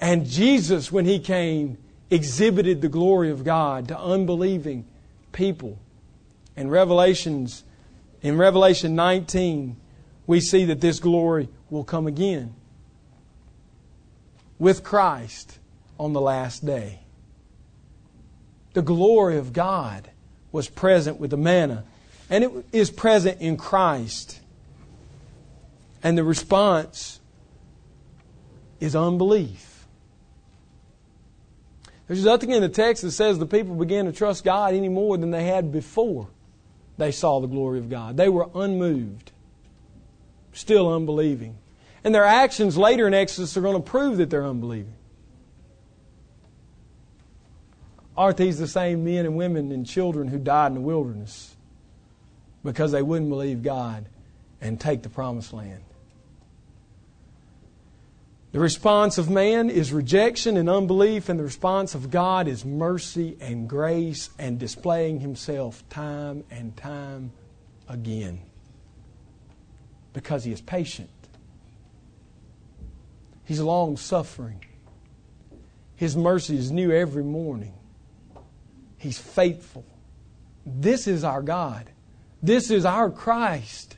and 0.00 0.26
Jesus, 0.26 0.90
when 0.90 1.04
He 1.04 1.18
came, 1.18 1.76
exhibited 2.10 2.80
the 2.80 2.88
glory 2.88 3.30
of 3.30 3.44
God 3.44 3.88
to 3.88 3.98
unbelieving 3.98 4.86
people. 5.32 5.78
In 6.56 6.68
Revelations, 6.68 7.64
in 8.22 8.36
Revelation 8.36 8.94
19, 8.94 9.76
we 10.26 10.40
see 10.40 10.64
that 10.66 10.80
this 10.80 10.98
glory 10.98 11.48
will 11.70 11.84
come 11.84 12.06
again 12.06 12.54
with 14.58 14.82
Christ 14.82 15.58
on 15.98 16.12
the 16.12 16.20
last 16.20 16.64
day. 16.66 17.00
The 18.74 18.82
glory 18.82 19.38
of 19.38 19.52
God 19.52 20.10
was 20.52 20.68
present 20.68 21.18
with 21.18 21.30
the 21.30 21.36
manna, 21.36 21.84
and 22.30 22.44
it 22.44 22.52
is 22.72 22.90
present 22.90 23.40
in 23.40 23.56
Christ. 23.56 24.40
And 26.02 26.16
the 26.16 26.24
response 26.24 27.20
is 28.80 28.94
unbelief. 28.94 29.67
There's 32.08 32.24
nothing 32.24 32.50
in 32.50 32.62
the 32.62 32.68
text 32.68 33.02
that 33.02 33.12
says 33.12 33.38
the 33.38 33.46
people 33.46 33.76
began 33.76 34.06
to 34.06 34.12
trust 34.12 34.42
God 34.42 34.74
any 34.74 34.88
more 34.88 35.16
than 35.16 35.30
they 35.30 35.44
had 35.44 35.70
before 35.70 36.28
they 36.96 37.12
saw 37.12 37.38
the 37.38 37.46
glory 37.46 37.78
of 37.78 37.88
God. 37.88 38.16
They 38.16 38.28
were 38.28 38.48
unmoved 38.54 39.30
still 40.58 40.92
unbelieving. 40.92 41.56
And 42.04 42.14
their 42.14 42.24
actions 42.24 42.76
later 42.76 43.06
in 43.06 43.14
Exodus 43.14 43.56
are 43.56 43.60
going 43.60 43.76
to 43.76 43.82
prove 43.82 44.18
that 44.18 44.30
they're 44.30 44.44
unbelieving. 44.44 44.94
Aren't 48.16 48.36
these 48.36 48.58
the 48.58 48.66
same 48.66 49.04
men 49.04 49.26
and 49.26 49.36
women 49.36 49.70
and 49.70 49.86
children 49.86 50.28
who 50.28 50.38
died 50.38 50.68
in 50.68 50.74
the 50.74 50.80
wilderness 50.80 51.56
because 52.64 52.90
they 52.90 53.02
wouldn't 53.02 53.30
believe 53.30 53.62
God 53.62 54.06
and 54.60 54.80
take 54.80 55.02
the 55.02 55.08
promised 55.08 55.52
land? 55.52 55.82
The 58.52 58.60
response 58.60 59.18
of 59.18 59.28
man 59.28 59.68
is 59.68 59.92
rejection 59.92 60.56
and 60.56 60.70
unbelief, 60.70 61.28
and 61.28 61.38
the 61.38 61.44
response 61.44 61.94
of 61.94 62.10
God 62.10 62.48
is 62.48 62.64
mercy 62.64 63.36
and 63.40 63.68
grace 63.68 64.30
and 64.38 64.58
displaying 64.58 65.20
Himself 65.20 65.86
time 65.90 66.44
and 66.50 66.76
time 66.76 67.32
again 67.88 68.40
because 70.12 70.44
he 70.44 70.52
is 70.52 70.60
patient. 70.60 71.10
He's 73.44 73.60
long 73.60 73.96
suffering. 73.96 74.64
His 75.96 76.16
mercy 76.16 76.56
is 76.56 76.70
new 76.70 76.92
every 76.92 77.24
morning. 77.24 77.74
He's 78.98 79.18
faithful. 79.18 79.84
This 80.66 81.06
is 81.06 81.24
our 81.24 81.42
God. 81.42 81.88
This 82.42 82.70
is 82.70 82.84
our 82.84 83.10
Christ, 83.10 83.96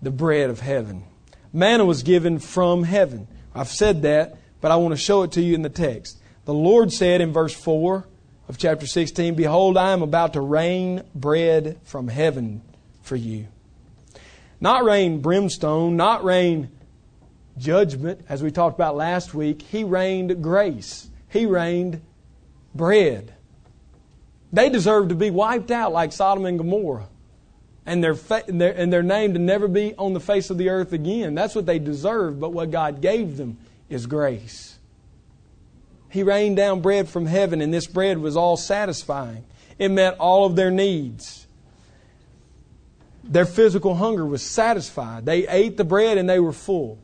the 0.00 0.10
bread 0.10 0.50
of 0.50 0.60
heaven. 0.60 1.04
Manna 1.52 1.84
was 1.84 2.02
given 2.02 2.38
from 2.38 2.84
heaven. 2.84 3.28
I've 3.54 3.68
said 3.68 4.02
that, 4.02 4.36
but 4.60 4.70
I 4.70 4.76
want 4.76 4.92
to 4.92 5.00
show 5.00 5.22
it 5.22 5.32
to 5.32 5.42
you 5.42 5.54
in 5.54 5.62
the 5.62 5.68
text. 5.68 6.18
The 6.44 6.54
Lord 6.54 6.92
said 6.92 7.20
in 7.20 7.32
verse 7.32 7.54
4 7.54 8.06
of 8.48 8.58
chapter 8.58 8.86
16, 8.86 9.34
Behold, 9.34 9.76
I 9.76 9.92
am 9.92 10.02
about 10.02 10.32
to 10.32 10.40
rain 10.40 11.02
bread 11.14 11.78
from 11.84 12.08
heaven 12.08 12.62
for 13.02 13.16
you. 13.16 13.48
Not 14.60 14.84
rain 14.84 15.20
brimstone, 15.20 15.96
not 15.96 16.24
rain 16.24 16.70
judgment, 17.58 18.24
as 18.28 18.42
we 18.42 18.50
talked 18.50 18.76
about 18.76 18.96
last 18.96 19.34
week. 19.34 19.62
He 19.62 19.84
rained 19.84 20.42
grace. 20.42 21.08
He 21.28 21.46
rained 21.46 22.00
bread. 22.74 23.34
They 24.52 24.68
deserve 24.68 25.08
to 25.08 25.14
be 25.14 25.30
wiped 25.30 25.70
out 25.70 25.92
like 25.92 26.12
Sodom 26.12 26.44
and 26.44 26.58
Gomorrah. 26.58 27.08
And 27.84 28.02
their, 28.02 28.14
fa- 28.14 28.44
and, 28.46 28.60
their, 28.60 28.72
and 28.72 28.92
their 28.92 29.02
name 29.02 29.34
to 29.34 29.38
never 29.38 29.66
be 29.66 29.94
on 29.96 30.12
the 30.12 30.20
face 30.20 30.50
of 30.50 30.58
the 30.58 30.68
earth 30.68 30.92
again. 30.92 31.34
That's 31.34 31.54
what 31.54 31.66
they 31.66 31.78
deserve, 31.78 32.38
but 32.38 32.52
what 32.52 32.70
God 32.70 33.00
gave 33.00 33.36
them 33.36 33.58
is 33.88 34.06
grace. 34.06 34.78
He 36.08 36.22
rained 36.22 36.56
down 36.56 36.80
bread 36.80 37.08
from 37.08 37.26
heaven, 37.26 37.60
and 37.60 37.72
this 37.72 37.86
bread 37.86 38.18
was 38.18 38.36
all 38.36 38.56
satisfying. 38.56 39.44
It 39.78 39.88
met 39.88 40.18
all 40.18 40.44
of 40.44 40.56
their 40.56 40.70
needs. 40.70 41.46
Their 43.24 43.46
physical 43.46 43.94
hunger 43.94 44.26
was 44.26 44.42
satisfied. 44.42 45.24
They 45.24 45.46
ate 45.48 45.76
the 45.76 45.84
bread 45.84 46.18
and 46.18 46.28
they 46.28 46.40
were 46.40 46.52
full. 46.52 46.98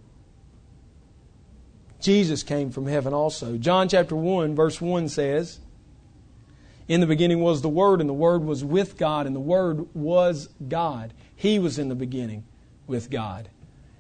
Jesus 2.01 2.43
came 2.43 2.71
from 2.71 2.87
heaven 2.87 3.12
also. 3.12 3.57
John 3.57 3.88
chapter 3.88 4.14
1, 4.14 4.55
verse 4.55 4.81
1 4.81 5.09
says, 5.09 5.59
In 6.88 7.03
the 7.03 7.07
beginning 7.07 7.40
was 7.40 7.61
the 7.61 7.68
Word, 7.68 8.01
and 8.01 8.09
the 8.09 8.14
Word 8.14 8.42
was 8.42 8.64
with 8.64 8.96
God, 8.96 9.27
and 9.27 9.37
the 9.37 9.40
Word 9.40 9.94
was 9.94 10.48
God. 10.68 11.12
He 11.37 11.59
was 11.59 11.79
in 11.79 11.88
the 11.88 11.94
beginning 11.94 12.44
with 12.87 13.11
God. 13.11 13.51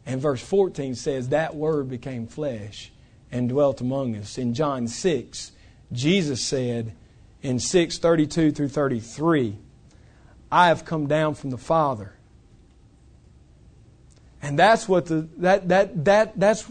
And 0.06 0.22
verse 0.22 0.40
14 0.40 0.94
says, 0.94 1.28
That 1.28 1.54
Word 1.54 1.90
became 1.90 2.26
flesh 2.26 2.90
and 3.30 3.50
dwelt 3.50 3.82
among 3.82 4.16
us. 4.16 4.38
In 4.38 4.54
John 4.54 4.88
6, 4.88 5.52
Jesus 5.92 6.40
said 6.40 6.94
in 7.42 7.58
6 7.58 7.98
32 7.98 8.52
through 8.52 8.68
33, 8.68 9.58
I 10.50 10.68
have 10.68 10.86
come 10.86 11.06
down 11.06 11.34
from 11.34 11.50
the 11.50 11.58
Father. 11.58 12.14
And 14.40 14.58
that's 14.58 14.88
what 14.88 15.06
the 15.06 15.28
that 15.38 15.68
that 15.68 16.04
that 16.04 16.40
that's 16.40 16.70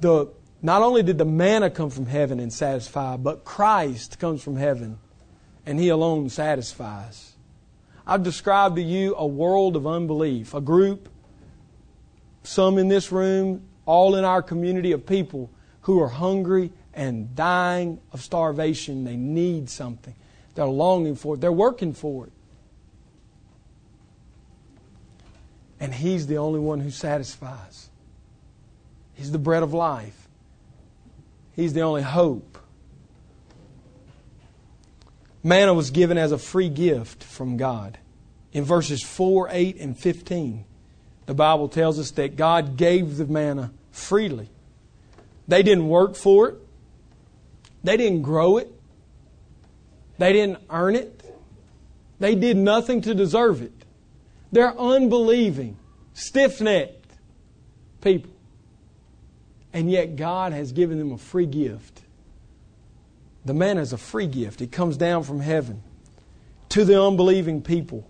the 0.00 0.28
not 0.62 0.80
only 0.80 1.02
did 1.02 1.18
the 1.18 1.24
manna 1.24 1.70
come 1.70 1.90
from 1.90 2.06
heaven 2.06 2.38
and 2.38 2.52
satisfy, 2.52 3.16
but 3.16 3.44
Christ 3.44 4.18
comes 4.18 4.42
from 4.42 4.56
heaven 4.56 4.98
and 5.66 5.78
he 5.78 5.88
alone 5.88 6.28
satisfies. 6.28 7.32
I've 8.06 8.22
described 8.22 8.76
to 8.76 8.82
you 8.82 9.14
a 9.16 9.26
world 9.26 9.76
of 9.76 9.86
unbelief, 9.86 10.54
a 10.54 10.60
group, 10.60 11.08
some 12.42 12.78
in 12.78 12.88
this 12.88 13.12
room, 13.12 13.62
all 13.86 14.16
in 14.16 14.24
our 14.24 14.42
community 14.42 14.92
of 14.92 15.06
people 15.06 15.50
who 15.82 16.00
are 16.00 16.08
hungry 16.08 16.72
and 16.94 17.34
dying 17.34 18.00
of 18.12 18.20
starvation. 18.20 19.04
They 19.04 19.16
need 19.16 19.70
something. 19.70 20.14
They're 20.54 20.66
longing 20.66 21.16
for 21.16 21.34
it. 21.34 21.40
They're 21.40 21.52
working 21.52 21.92
for 21.94 22.26
it. 22.26 22.32
And 25.80 25.94
He's 25.94 26.26
the 26.26 26.38
only 26.38 26.60
one 26.60 26.80
who 26.80 26.90
satisfies. 26.90 27.88
He's 29.14 29.32
the 29.32 29.38
bread 29.38 29.62
of 29.62 29.72
life. 29.72 30.28
He's 31.54 31.72
the 31.72 31.82
only 31.82 32.02
hope. 32.02 32.58
Manna 35.42 35.74
was 35.74 35.90
given 35.90 36.18
as 36.18 36.32
a 36.32 36.38
free 36.38 36.68
gift 36.68 37.24
from 37.24 37.56
God. 37.56 37.98
In 38.52 38.64
verses 38.64 39.02
4, 39.02 39.48
8, 39.50 39.76
and 39.78 39.98
15, 39.98 40.64
the 41.26 41.34
Bible 41.34 41.68
tells 41.68 41.98
us 41.98 42.10
that 42.12 42.36
God 42.36 42.76
gave 42.76 43.16
the 43.16 43.26
manna 43.26 43.72
freely. 43.90 44.50
They 45.48 45.62
didn't 45.62 45.88
work 45.88 46.14
for 46.14 46.48
it, 46.50 46.56
they 47.82 47.96
didn't 47.96 48.22
grow 48.22 48.58
it, 48.58 48.72
they 50.18 50.32
didn't 50.32 50.58
earn 50.70 50.94
it, 50.94 51.22
they 52.20 52.34
did 52.34 52.56
nothing 52.56 53.00
to 53.02 53.14
deserve 53.14 53.62
it. 53.62 53.72
They're 54.52 54.78
unbelieving, 54.78 55.78
stiff 56.14 56.60
necked 56.60 57.10
people. 58.00 58.30
And 59.72 59.90
yet 59.90 60.16
God 60.16 60.52
has 60.52 60.72
given 60.72 60.98
them 60.98 61.12
a 61.12 61.18
free 61.18 61.46
gift. 61.46 62.01
The 63.44 63.54
manna 63.54 63.80
is 63.80 63.92
a 63.92 63.98
free 63.98 64.26
gift, 64.26 64.60
it 64.60 64.70
comes 64.72 64.96
down 64.96 65.24
from 65.24 65.40
heaven 65.40 65.82
to 66.70 66.84
the 66.84 67.02
unbelieving 67.02 67.62
people. 67.62 68.08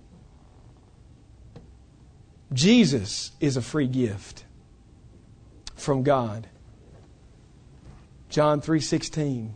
Jesus 2.53 3.33
is 3.41 3.57
a 3.57 3.63
free 3.63 3.89
gift 3.89 4.45
from 5.75 6.03
God. 6.03 6.47
John 8.29 8.61
3:16 8.61 9.55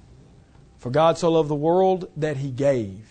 For 0.78 0.90
God 0.90 1.18
so 1.18 1.30
loved 1.30 1.48
the 1.48 1.54
world 1.54 2.08
that 2.16 2.38
he 2.38 2.50
gave 2.50 3.06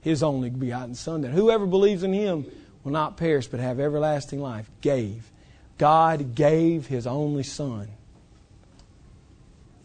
his 0.00 0.22
only 0.22 0.50
begotten 0.50 0.94
son 0.94 1.22
that 1.22 1.30
whoever 1.30 1.66
believes 1.66 2.02
in 2.02 2.12
him 2.12 2.44
will 2.84 2.92
not 2.92 3.16
perish 3.16 3.46
but 3.46 3.60
have 3.60 3.80
everlasting 3.80 4.40
life. 4.40 4.70
Gave. 4.80 5.30
God 5.78 6.34
gave 6.34 6.86
his 6.86 7.06
only 7.06 7.44
son. 7.44 7.88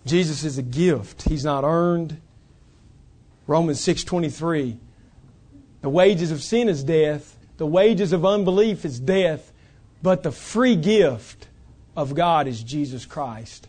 Jesus 0.08 0.43
is 0.43 0.58
a 0.58 0.63
gift. 0.63 1.24
He's 1.24 1.46
not 1.46 1.63
earned. 1.63 2.20
Romans 3.46 3.80
6:23 3.80 4.78
The 5.82 5.89
wages 5.89 6.32
of 6.32 6.41
sin 6.41 6.70
is 6.70 6.84
death, 6.84 7.38
the 7.58 7.67
wages 7.67 8.13
of 8.13 8.26
unbelief 8.26 8.86
is 8.86 9.00
death, 9.00 9.52
but 10.02 10.24
the 10.24 10.32
free 10.32 10.76
gift 10.76 11.48
of 11.96 12.13
God 12.13 12.48
is 12.48 12.62
Jesus 12.63 13.06
Christ, 13.06 13.67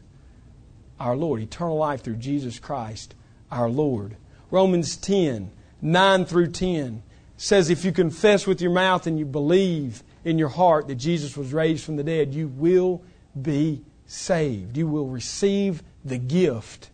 our 1.00 1.16
Lord. 1.16 1.40
Eternal 1.40 1.76
life 1.76 2.02
through 2.02 2.16
Jesus 2.16 2.58
Christ, 2.58 3.14
our 3.50 3.68
Lord. 3.68 4.16
Romans 4.50 4.96
10 4.96 5.50
9 5.80 6.24
through 6.24 6.48
10 6.48 7.02
says 7.36 7.70
if 7.70 7.84
you 7.84 7.92
confess 7.92 8.46
with 8.46 8.60
your 8.60 8.72
mouth 8.72 9.06
and 9.06 9.16
you 9.18 9.24
believe 9.24 10.02
in 10.24 10.38
your 10.38 10.48
heart 10.48 10.88
that 10.88 10.96
Jesus 10.96 11.36
was 11.36 11.52
raised 11.52 11.84
from 11.84 11.96
the 11.96 12.02
dead, 12.02 12.34
you 12.34 12.48
will 12.48 13.02
be 13.40 13.80
saved. 14.06 14.76
You 14.76 14.88
will 14.88 15.06
receive 15.06 15.82
the 16.04 16.18
gift. 16.18 16.90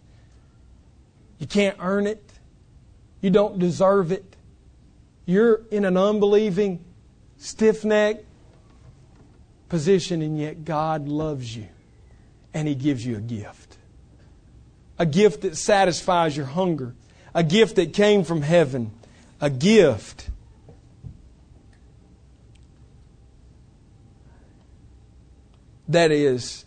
You 1.39 1.47
can't 1.47 1.77
earn 1.81 2.07
it. 2.07 2.23
You 3.21 3.31
don't 3.31 3.59
deserve 3.59 4.13
it. 4.13 4.37
You're 5.27 5.63
in 5.71 5.85
an 5.85 5.97
unbelieving, 5.97 6.85
stiff 7.39 7.85
necked 7.85 8.25
position, 9.69 10.23
and 10.23 10.39
yet 10.39 10.65
God 10.65 11.09
loves 11.09 11.57
you 11.57 11.67
and 12.53 12.69
He 12.69 12.75
gives 12.75 13.05
you 13.05 13.17
a 13.17 13.21
gift. 13.21 13.77
A 14.99 15.05
gift 15.05 15.43
that 15.43 15.57
satisfies 15.57 16.37
your 16.37 16.47
hunger, 16.47 16.95
a 17.35 17.43
gift 17.43 17.77
that 17.77 17.93
came 17.93 18.23
from 18.23 18.43
heaven, 18.43 18.93
a 19.41 19.51
gift 19.51 20.31
that 25.89 26.13
is 26.13 26.65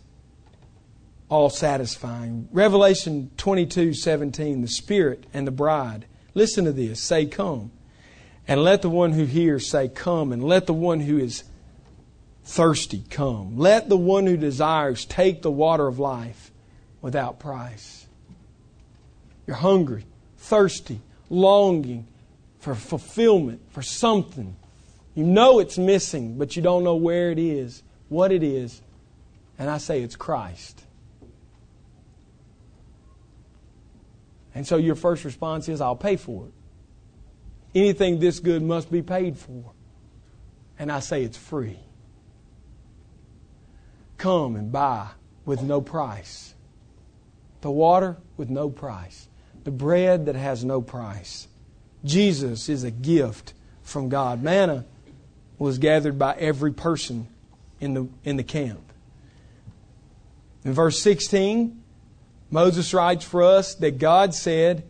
all 1.30 1.50
satisfying. 1.50 2.48
Revelation 2.52 3.32
22 3.38 3.94
17, 3.94 4.62
the 4.62 4.68
Spirit 4.68 5.26
and 5.34 5.46
the 5.46 5.52
bride. 5.52 6.06
Listen 6.34 6.66
to 6.66 6.72
this. 6.72 7.02
Say, 7.02 7.26
Come. 7.26 7.72
And 8.48 8.64
let 8.64 8.82
the 8.82 8.90
one 8.90 9.12
who 9.12 9.26
hears 9.26 9.68
say, 9.68 9.90
Come. 9.90 10.32
And 10.32 10.44
let 10.44 10.68
the 10.68 10.74
one 10.74 11.02
who 11.02 11.18
is 11.18 11.44
thirsty 12.48 13.04
come. 13.10 13.58
Let 13.58 13.90
the 13.90 13.98
one 13.98 14.26
who 14.26 14.38
desires 14.38 15.06
take 15.06 15.42
the 15.42 15.52
water 15.52 15.86
of 15.86 16.00
life 16.00 16.52
without 17.02 17.40
price. 17.40 18.08
You're 19.46 19.58
hungry, 19.58 20.06
thirsty, 20.38 21.02
longing 21.30 22.08
for 22.60 22.74
fulfillment, 22.74 23.62
for 23.72 23.82
something. 23.82 24.56
You 25.14 25.24
know 25.24 25.60
it's 25.60 25.78
missing, 25.78 26.38
but 26.38 26.56
you 26.56 26.62
don't 26.62 26.84
know 26.84 26.96
where 26.96 27.32
it 27.32 27.40
is, 27.40 27.84
what 28.08 28.32
it 28.32 28.44
is. 28.44 28.82
And 29.60 29.70
I 29.70 29.78
say 29.78 30.02
it's 30.02 30.16
Christ. 30.16 30.84
And 34.58 34.66
so 34.66 34.78
your 34.78 34.96
first 34.96 35.24
response 35.24 35.70
is, 35.70 35.82
I'll 35.82 35.96
pay 35.96 36.16
for 36.16 36.48
it. 36.48 36.54
Anything 37.76 38.20
this 38.20 38.40
good 38.40 38.64
must 38.64 38.92
be 38.92 39.04
paid 39.04 39.38
for. 39.38 39.72
And 40.80 40.92
I 40.92 41.00
say 41.00 41.22
it's 41.22 41.38
free. 41.38 41.78
Come 44.18 44.56
and 44.56 44.72
buy 44.72 45.10
with 45.46 45.62
no 45.62 45.80
price. 45.80 46.56
The 47.62 47.70
water 47.70 48.18
with 48.36 48.50
no 48.50 48.72
price. 48.72 49.28
The 49.64 49.70
bread 49.70 50.26
that 50.26 50.34
has 50.34 50.66
no 50.66 50.82
price. 50.82 51.48
Jesus 52.04 52.68
is 52.68 52.84
a 52.84 52.90
gift 52.90 53.54
from 53.84 54.10
God. 54.10 54.42
Manna 54.42 54.86
was 55.60 55.78
gathered 55.78 56.18
by 56.18 56.34
every 56.34 56.74
person 56.74 57.28
in 57.80 57.94
the, 57.94 58.08
in 58.24 58.38
the 58.38 58.44
camp. 58.44 58.92
In 60.66 60.74
verse 60.74 61.00
16, 61.00 61.84
Moses 62.50 62.94
writes 62.94 63.26
for 63.26 63.44
us 63.44 63.76
that 63.76 63.98
God 63.98 64.34
said, 64.34 64.84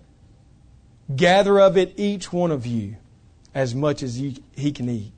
Gather 1.16 1.60
of 1.60 1.78
it 1.78 1.94
each 1.98 2.32
one 2.34 2.52
of 2.52 2.66
you 2.66 2.98
as 3.56 3.74
much 3.74 4.04
as 4.04 4.16
he 4.16 4.72
can 4.72 4.90
eat. 4.90 5.14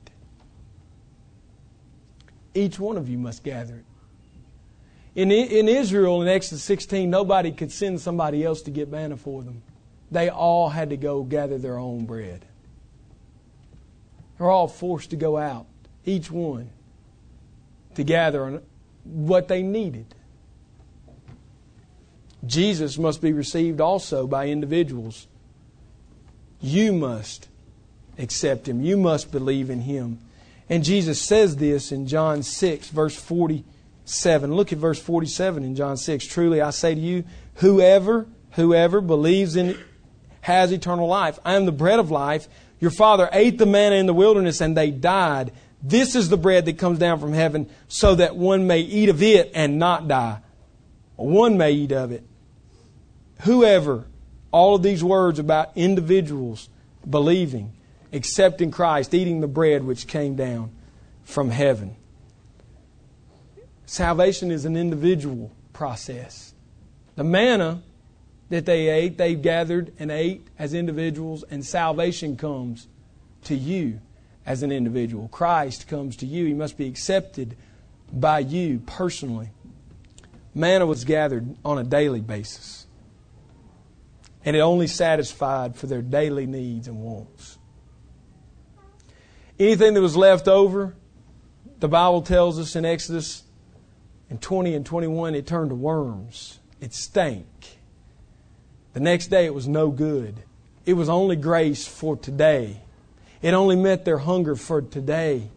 Each 2.54 2.78
one 2.78 2.96
of 2.96 3.08
you 3.08 3.18
must 3.18 3.44
gather 3.44 3.76
it. 3.76 3.84
In, 5.14 5.30
in 5.30 5.68
Israel, 5.68 6.22
in 6.22 6.28
Exodus 6.28 6.62
16, 6.64 7.10
nobody 7.10 7.50
could 7.50 7.72
send 7.72 8.00
somebody 8.00 8.44
else 8.44 8.62
to 8.62 8.70
get 8.70 8.88
manna 8.88 9.16
for 9.16 9.42
them. 9.42 9.62
They 10.10 10.28
all 10.28 10.68
had 10.68 10.90
to 10.90 10.96
go 10.96 11.22
gather 11.22 11.58
their 11.58 11.78
own 11.78 12.04
bread. 12.04 12.44
They're 14.38 14.50
all 14.50 14.68
forced 14.68 15.10
to 15.10 15.16
go 15.16 15.36
out, 15.36 15.66
each 16.04 16.30
one, 16.30 16.70
to 17.96 18.04
gather 18.04 18.62
what 19.04 19.48
they 19.48 19.62
needed. 19.62 20.14
Jesus 22.46 22.96
must 22.96 23.20
be 23.20 23.32
received 23.32 23.80
also 23.80 24.26
by 24.26 24.48
individuals. 24.48 25.26
You 26.60 26.92
must 26.92 27.48
accept 28.18 28.68
him. 28.68 28.82
You 28.82 28.96
must 28.96 29.30
believe 29.30 29.70
in 29.70 29.82
him. 29.82 30.18
And 30.68 30.84
Jesus 30.84 31.20
says 31.20 31.56
this 31.56 31.90
in 31.92 32.06
John 32.06 32.42
6, 32.42 32.88
verse 32.88 33.16
47. 33.16 34.54
Look 34.54 34.72
at 34.72 34.78
verse 34.78 35.00
47 35.00 35.64
in 35.64 35.74
John 35.74 35.96
6. 35.96 36.26
Truly 36.26 36.60
I 36.60 36.70
say 36.70 36.94
to 36.94 37.00
you, 37.00 37.24
whoever, 37.56 38.26
whoever 38.52 39.00
believes 39.00 39.56
in 39.56 39.78
has 40.42 40.72
eternal 40.72 41.08
life. 41.08 41.38
I 41.44 41.54
am 41.54 41.66
the 41.66 41.72
bread 41.72 41.98
of 41.98 42.10
life. 42.10 42.48
Your 42.78 42.90
father 42.90 43.28
ate 43.32 43.58
the 43.58 43.66
manna 43.66 43.96
in 43.96 44.06
the 44.06 44.14
wilderness 44.14 44.60
and 44.60 44.76
they 44.76 44.90
died. 44.90 45.52
This 45.82 46.14
is 46.14 46.28
the 46.28 46.36
bread 46.36 46.66
that 46.66 46.78
comes 46.78 46.98
down 46.98 47.20
from 47.20 47.32
heaven 47.32 47.68
so 47.88 48.14
that 48.14 48.36
one 48.36 48.66
may 48.66 48.80
eat 48.80 49.08
of 49.08 49.22
it 49.22 49.50
and 49.54 49.78
not 49.78 50.08
die. 50.08 50.40
One 51.16 51.58
may 51.58 51.72
eat 51.72 51.92
of 51.92 52.12
it 52.12 52.24
whoever, 53.42 54.06
all 54.52 54.74
of 54.74 54.82
these 54.82 55.02
words 55.02 55.38
about 55.38 55.70
individuals 55.76 56.68
believing, 57.08 57.72
accepting 58.12 58.70
Christ, 58.70 59.14
eating 59.14 59.40
the 59.40 59.48
bread 59.48 59.84
which 59.84 60.06
came 60.06 60.36
down 60.36 60.70
from 61.24 61.50
heaven. 61.50 61.96
Salvation 63.86 64.50
is 64.50 64.64
an 64.64 64.76
individual 64.76 65.50
process. 65.72 66.54
The 67.16 67.24
manna 67.24 67.82
that 68.48 68.66
they 68.66 68.88
ate, 68.88 69.16
they 69.16 69.34
gathered 69.34 69.92
and 69.98 70.10
ate 70.10 70.46
as 70.58 70.74
individuals, 70.74 71.44
and 71.50 71.64
salvation 71.64 72.36
comes 72.36 72.88
to 73.44 73.54
you 73.54 74.00
as 74.44 74.62
an 74.62 74.72
individual. 74.72 75.28
Christ 75.28 75.88
comes 75.88 76.16
to 76.16 76.26
you. 76.26 76.46
He 76.46 76.54
must 76.54 76.76
be 76.76 76.86
accepted 76.86 77.56
by 78.12 78.40
you 78.40 78.80
personally. 78.86 79.50
Manna 80.54 80.86
was 80.86 81.04
gathered 81.04 81.54
on 81.64 81.78
a 81.78 81.84
daily 81.84 82.20
basis 82.20 82.86
and 84.44 84.56
it 84.56 84.60
only 84.60 84.86
satisfied 84.86 85.76
for 85.76 85.86
their 85.86 86.02
daily 86.02 86.46
needs 86.46 86.88
and 86.88 87.00
wants. 87.00 87.58
Anything 89.58 89.94
that 89.94 90.00
was 90.00 90.16
left 90.16 90.48
over, 90.48 90.94
the 91.80 91.88
Bible 91.88 92.22
tells 92.22 92.58
us 92.58 92.76
in 92.76 92.84
Exodus 92.84 93.42
in 94.30 94.38
20 94.38 94.74
and 94.74 94.86
21, 94.86 95.34
it 95.34 95.46
turned 95.46 95.70
to 95.70 95.74
worms. 95.74 96.60
It 96.80 96.94
stank. 96.94 97.46
The 98.92 99.00
next 99.00 99.26
day 99.26 99.44
it 99.44 99.54
was 99.54 99.68
no 99.68 99.90
good. 99.90 100.42
It 100.86 100.94
was 100.94 101.08
only 101.08 101.36
grace 101.36 101.86
for 101.86 102.16
today. 102.16 102.80
It 103.42 103.52
only 103.52 103.76
met 103.76 104.04
their 104.04 104.18
hunger 104.18 104.56
for 104.56 104.82
today. 104.82 105.50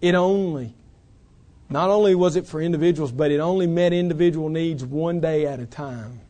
It 0.00 0.14
only, 0.14 0.74
not 1.70 1.90
only 1.90 2.14
was 2.14 2.34
it 2.34 2.46
for 2.46 2.60
individuals, 2.60 3.12
but 3.12 3.30
it 3.30 3.38
only 3.38 3.66
met 3.66 3.92
individual 3.92 4.48
needs 4.48 4.84
one 4.84 5.20
day 5.20 5.46
at 5.46 5.60
a 5.60 5.66
time. 5.66 6.21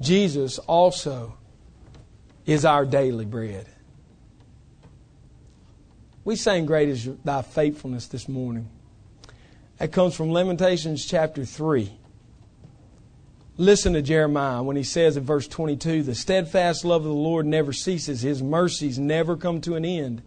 Jesus 0.00 0.58
also 0.58 1.36
is 2.44 2.64
our 2.64 2.84
daily 2.84 3.24
bread. 3.24 3.66
We 6.24 6.36
sang 6.36 6.66
Great 6.66 6.88
is 6.88 7.08
Thy 7.24 7.42
Faithfulness 7.42 8.08
this 8.08 8.28
morning. 8.28 8.68
That 9.78 9.92
comes 9.92 10.14
from 10.14 10.32
Lamentations 10.32 11.04
chapter 11.04 11.44
3. 11.44 11.92
Listen 13.58 13.94
to 13.94 14.02
Jeremiah 14.02 14.62
when 14.62 14.76
he 14.76 14.82
says 14.82 15.16
in 15.16 15.24
verse 15.24 15.48
22 15.48 16.02
The 16.02 16.14
steadfast 16.14 16.84
love 16.84 17.02
of 17.02 17.08
the 17.08 17.14
Lord 17.14 17.46
never 17.46 17.72
ceases, 17.72 18.22
His 18.22 18.42
mercies 18.42 18.98
never 18.98 19.36
come 19.36 19.60
to 19.62 19.76
an 19.76 19.84
end. 19.84 20.22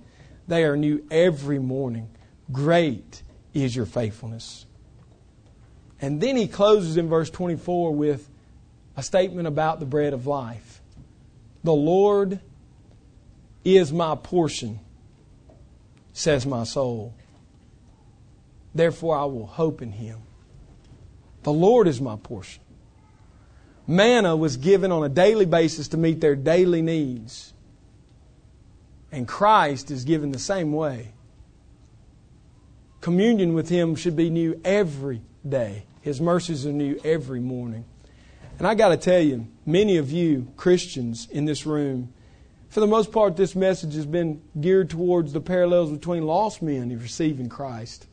They 0.47 0.63
are 0.63 0.75
new 0.75 1.05
every 1.11 1.59
morning. 1.59 2.09
Great 2.51 3.21
is 3.53 3.75
your 3.75 3.85
faithfulness. 3.85 4.65
And 6.01 6.21
then 6.21 6.37
he 6.37 6.47
closes 6.47 6.97
in 6.97 7.09
verse 7.09 7.29
24 7.29 7.93
with 7.93 8.29
a 8.99 9.03
statement 9.03 9.47
about 9.47 9.79
the 9.79 9.85
bread 9.85 10.11
of 10.11 10.27
life. 10.27 10.81
The 11.63 11.73
Lord 11.73 12.41
is 13.63 13.93
my 13.93 14.15
portion, 14.15 14.81
says 16.11 16.45
my 16.45 16.65
soul. 16.65 17.13
Therefore, 18.75 19.17
I 19.17 19.23
will 19.23 19.45
hope 19.45 19.81
in 19.81 19.93
him. 19.93 20.19
The 21.43 21.53
Lord 21.53 21.87
is 21.87 22.01
my 22.01 22.17
portion. 22.17 22.61
Manna 23.87 24.35
was 24.35 24.57
given 24.57 24.91
on 24.91 25.05
a 25.05 25.09
daily 25.09 25.45
basis 25.45 25.87
to 25.89 25.97
meet 25.97 26.19
their 26.19 26.35
daily 26.35 26.81
needs. 26.81 27.53
And 29.13 29.25
Christ 29.25 29.91
is 29.91 30.03
given 30.03 30.33
the 30.33 30.39
same 30.39 30.73
way. 30.73 31.13
Communion 32.99 33.53
with 33.53 33.69
Him 33.69 33.95
should 33.95 34.17
be 34.17 34.29
new 34.29 34.59
every 34.65 35.21
day. 35.47 35.85
His 36.01 36.19
mercies 36.19 36.65
are 36.65 36.73
new 36.73 36.99
every 37.05 37.39
morning. 37.39 37.85
And 38.59 38.67
I 38.67 38.75
got 38.75 38.89
to 38.89 38.97
tell 38.97 39.21
you, 39.21 39.47
many 39.65 39.97
of 39.97 40.11
you 40.11 40.51
Christians 40.57 41.29
in 41.31 41.45
this 41.45 41.65
room, 41.65 42.13
for 42.67 42.81
the 42.81 42.87
most 42.87 43.11
part, 43.11 43.37
this 43.37 43.55
message 43.55 43.95
has 43.95 44.05
been 44.05 44.41
geared 44.59 44.89
towards 44.89 45.31
the 45.31 45.39
parallels 45.39 45.91
between 45.91 46.25
lost 46.25 46.61
men 46.61 46.91
and 46.91 47.01
receiving 47.01 47.47
Christ. 47.47 48.05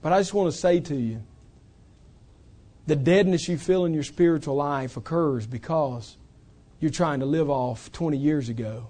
But 0.00 0.12
I 0.12 0.20
just 0.20 0.32
want 0.32 0.52
to 0.52 0.56
say 0.56 0.78
to 0.78 0.94
you 0.94 1.22
the 2.86 2.94
deadness 2.94 3.48
you 3.48 3.58
feel 3.58 3.84
in 3.84 3.92
your 3.92 4.04
spiritual 4.04 4.54
life 4.54 4.96
occurs 4.96 5.44
because 5.44 6.16
you're 6.78 6.92
trying 6.92 7.18
to 7.18 7.26
live 7.26 7.50
off 7.50 7.90
20 7.90 8.16
years 8.16 8.48
ago. 8.48 8.86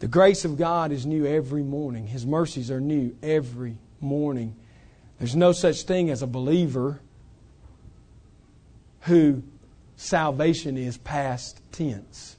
The 0.00 0.08
grace 0.08 0.44
of 0.44 0.58
God 0.58 0.92
is 0.92 1.06
new 1.06 1.24
every 1.24 1.62
morning. 1.62 2.06
His 2.06 2.26
mercies 2.26 2.70
are 2.70 2.80
new 2.80 3.16
every 3.22 3.78
morning. 4.00 4.56
There's 5.20 5.36
no 5.36 5.52
such 5.52 5.82
thing 5.82 6.08
as 6.08 6.22
a 6.22 6.26
believer 6.26 6.98
who 9.02 9.42
salvation 9.94 10.78
is 10.78 10.96
past 10.96 11.60
tense. 11.72 12.38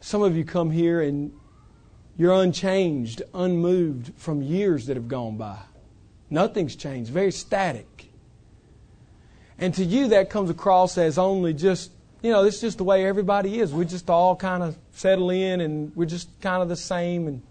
Some 0.00 0.20
of 0.20 0.36
you 0.36 0.44
come 0.44 0.70
here 0.70 1.00
and 1.00 1.32
you're 2.18 2.34
unchanged, 2.34 3.22
unmoved 3.32 4.12
from 4.18 4.42
years 4.42 4.84
that 4.86 4.98
have 4.98 5.08
gone 5.08 5.38
by. 5.38 5.58
Nothing's 6.28 6.76
changed, 6.76 7.10
very 7.10 7.32
static. 7.32 8.10
And 9.58 9.72
to 9.74 9.84
you, 9.84 10.08
that 10.08 10.28
comes 10.28 10.50
across 10.50 10.98
as 10.98 11.16
only 11.16 11.54
just, 11.54 11.90
you 12.22 12.30
know, 12.30 12.44
it's 12.44 12.60
just 12.60 12.76
the 12.76 12.84
way 12.84 13.06
everybody 13.06 13.60
is. 13.60 13.72
We 13.72 13.86
just 13.86 14.10
all 14.10 14.36
kind 14.36 14.62
of 14.62 14.76
settle 14.92 15.30
in 15.30 15.62
and 15.62 15.96
we're 15.96 16.04
just 16.04 16.28
kind 16.42 16.60
of 16.62 16.68
the 16.68 16.76
same. 16.76 17.26
And 17.26 17.42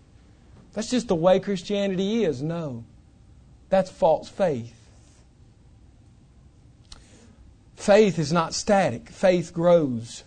that's 0.73 0.89
just 0.89 1.07
the 1.07 1.15
way 1.15 1.39
Christianity 1.39 2.23
is. 2.23 2.41
No, 2.41 2.83
that's 3.69 3.89
false 3.89 4.27
faith. 4.27 4.73
Faith 7.75 8.17
is 8.17 8.31
not 8.31 8.53
static, 8.53 9.09
faith 9.09 9.53
grows. 9.53 10.23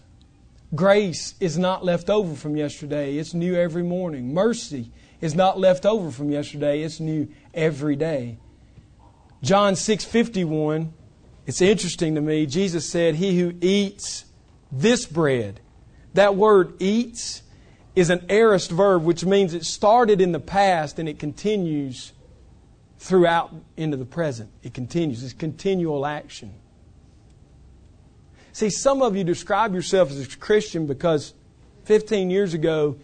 Grace 0.75 1.35
is 1.41 1.57
not 1.57 1.85
left 1.85 2.11
over 2.11 2.35
from 2.35 2.57
yesterday, 2.57 3.17
it's 3.17 3.35
new 3.35 3.55
every 3.55 3.83
morning. 3.83 4.35
Mercy 4.35 4.91
is 5.21 5.35
not 5.35 5.59
left 5.59 5.87
over 5.87 6.11
from 6.11 6.31
yesterday, 6.31 6.83
it's 6.83 7.01
new 7.01 7.29
every 7.55 7.97
day. 7.97 8.39
John 9.43 9.75
6:51 9.75 10.93
It's 11.47 11.61
interesting 11.61 12.17
to 12.17 12.21
me. 12.21 12.45
Jesus 12.45 12.85
said, 12.89 13.15
"He 13.15 13.39
who 13.39 13.55
eats 13.61 14.25
this 14.73 15.07
bread." 15.07 15.61
That 16.15 16.35
word 16.35 16.75
eats 16.81 17.43
is 17.97 18.11
an 18.11 18.25
aorist 18.29 18.71
verb 18.71 19.03
which 19.03 19.25
means 19.25 19.55
it 19.55 19.65
started 19.65 20.21
in 20.21 20.31
the 20.33 20.39
past 20.39 20.99
and 20.99 21.09
it 21.09 21.19
continues 21.19 22.13
throughout 22.99 23.53
into 23.77 23.97
the 23.97 24.05
present. 24.05 24.51
It 24.63 24.75
continues. 24.75 25.25
It's 25.25 25.33
continual 25.33 26.07
action. 26.07 26.55
See, 28.53 28.71
some 28.71 29.03
of 29.03 29.17
you 29.17 29.25
describe 29.25 29.75
yourself 29.75 30.11
as 30.11 30.21
a 30.21 30.37
Christian 30.37 30.87
because 30.87 31.35
15 31.85 32.31
years 32.31 32.55
ago 32.55 32.97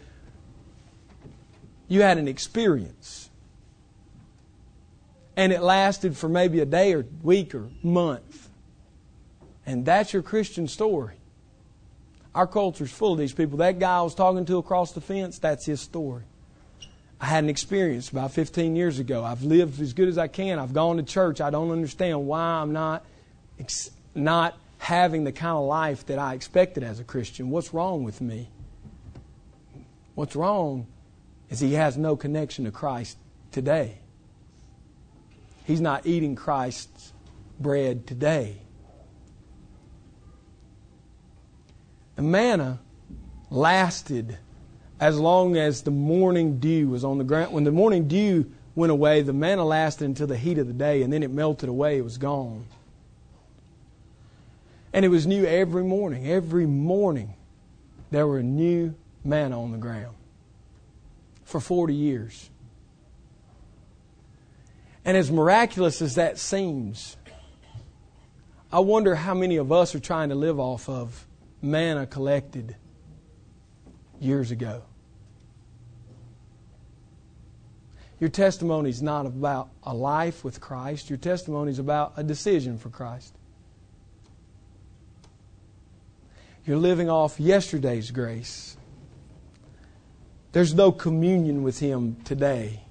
you 1.87 2.01
had 2.01 2.17
an 2.17 2.27
experience. 2.27 3.29
And 5.35 5.51
it 5.51 5.63
lasted 5.63 6.15
for 6.15 6.29
maybe 6.29 6.59
a 6.59 6.65
day 6.65 6.93
or 6.93 7.05
week 7.23 7.55
or 7.55 7.69
month. 7.81 8.49
And 9.65 9.85
that's 9.85 10.13
your 10.13 10.21
Christian 10.21 10.67
story. 10.67 11.15
Our 12.35 12.47
culture's 12.47 12.91
full 12.91 13.13
of 13.13 13.19
these 13.19 13.33
people. 13.33 13.57
That 13.59 13.79
guy 13.79 13.99
I 13.99 14.01
was 14.01 14.15
talking 14.15 14.45
to 14.45 14.57
across 14.57 14.91
the 14.91 15.01
fence, 15.01 15.37
that's 15.39 15.65
his 15.65 15.81
story. 15.81 16.23
I 17.21 17.27
had 17.27 17.43
an 17.43 17.49
experience 17.49 18.09
about 18.09 18.31
15 18.31 18.75
years 18.75 18.99
ago. 18.99 19.23
I've 19.23 19.43
lived 19.43 19.79
as 19.79 19.93
good 19.93 20.09
as 20.09 20.17
I 20.17 20.27
can. 20.27 20.59
I've 20.59 20.73
gone 20.73 20.97
to 20.97 21.03
church. 21.03 21.39
I 21.39 21.51
don't 21.51 21.71
understand 21.71 22.25
why 22.27 22.41
I'm 22.41 22.73
not 22.73 23.05
not 24.15 24.57
having 24.79 25.23
the 25.23 25.31
kind 25.31 25.55
of 25.55 25.63
life 25.63 26.05
that 26.07 26.19
I 26.19 26.33
expected 26.33 26.83
as 26.83 26.99
a 26.99 27.03
Christian. 27.03 27.49
What's 27.49 27.73
wrong 27.73 28.03
with 28.03 28.19
me? 28.19 28.49
What's 30.15 30.35
wrong 30.35 30.87
is 31.49 31.59
he 31.59 31.73
has 31.73 31.97
no 31.97 32.15
connection 32.15 32.65
to 32.65 32.71
Christ 32.71 33.17
today. 33.51 33.99
He's 35.65 35.79
not 35.79 36.05
eating 36.05 36.35
Christ's 36.35 37.13
bread 37.59 38.05
today. 38.05 38.57
The 42.15 42.21
manna 42.21 42.79
lasted 43.49 44.37
as 44.99 45.19
long 45.19 45.57
as 45.57 45.81
the 45.81 45.91
morning 45.91 46.59
dew 46.59 46.89
was 46.89 47.03
on 47.03 47.17
the 47.17 47.23
ground. 47.23 47.53
When 47.53 47.63
the 47.63 47.71
morning 47.71 48.07
dew 48.07 48.51
went 48.75 48.91
away, 48.91 49.21
the 49.21 49.33
manna 49.33 49.65
lasted 49.65 50.05
until 50.05 50.27
the 50.27 50.37
heat 50.37 50.57
of 50.57 50.67
the 50.67 50.73
day, 50.73 51.01
and 51.01 51.11
then 51.11 51.23
it 51.23 51.31
melted 51.31 51.69
away, 51.69 51.97
it 51.97 52.03
was 52.03 52.17
gone. 52.17 52.65
And 54.91 55.03
it 55.03 55.09
was 55.09 55.25
new 55.25 55.45
every 55.45 55.83
morning. 55.83 56.27
Every 56.27 56.67
morning, 56.67 57.33
there 58.11 58.27
were 58.27 58.43
new 58.43 58.95
manna 59.23 59.61
on 59.61 59.71
the 59.71 59.77
ground 59.77 60.15
for 61.43 61.59
40 61.59 61.95
years. 61.95 62.49
And 65.03 65.17
as 65.17 65.31
miraculous 65.31 66.01
as 66.01 66.15
that 66.15 66.37
seems, 66.37 67.17
I 68.71 68.79
wonder 68.79 69.15
how 69.15 69.33
many 69.33 69.57
of 69.57 69.71
us 69.71 69.93
are 69.95 69.99
trying 69.99 70.29
to 70.29 70.35
live 70.35 70.59
off 70.59 70.87
of 70.87 71.27
manna 71.63 72.05
collected 72.05 72.75
years 74.19 74.51
ago. 74.51 74.83
Your 78.19 78.29
testimony 78.29 78.89
is 78.89 79.01
not 79.01 79.25
about 79.25 79.69
a 79.83 79.93
life 79.93 80.43
with 80.43 80.61
Christ, 80.61 81.09
your 81.09 81.17
testimony 81.17 81.71
is 81.71 81.79
about 81.79 82.13
a 82.17 82.23
decision 82.23 82.77
for 82.77 82.89
Christ. 82.89 83.33
You're 86.65 86.77
living 86.77 87.09
off 87.09 87.39
yesterday's 87.39 88.11
grace. 88.11 88.77
There's 90.53 90.73
no 90.73 90.91
communion 90.91 91.63
with 91.63 91.79
Him 91.79 92.17
today. 92.23 92.81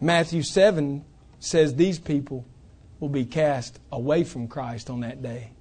Matthew 0.00 0.42
7 0.42 1.04
says 1.38 1.74
these 1.74 1.98
people 1.98 2.46
will 3.00 3.10
be 3.10 3.26
cast 3.26 3.78
away 3.92 4.24
from 4.24 4.48
Christ 4.48 4.88
on 4.88 5.00
that 5.00 5.22
day 5.22 5.52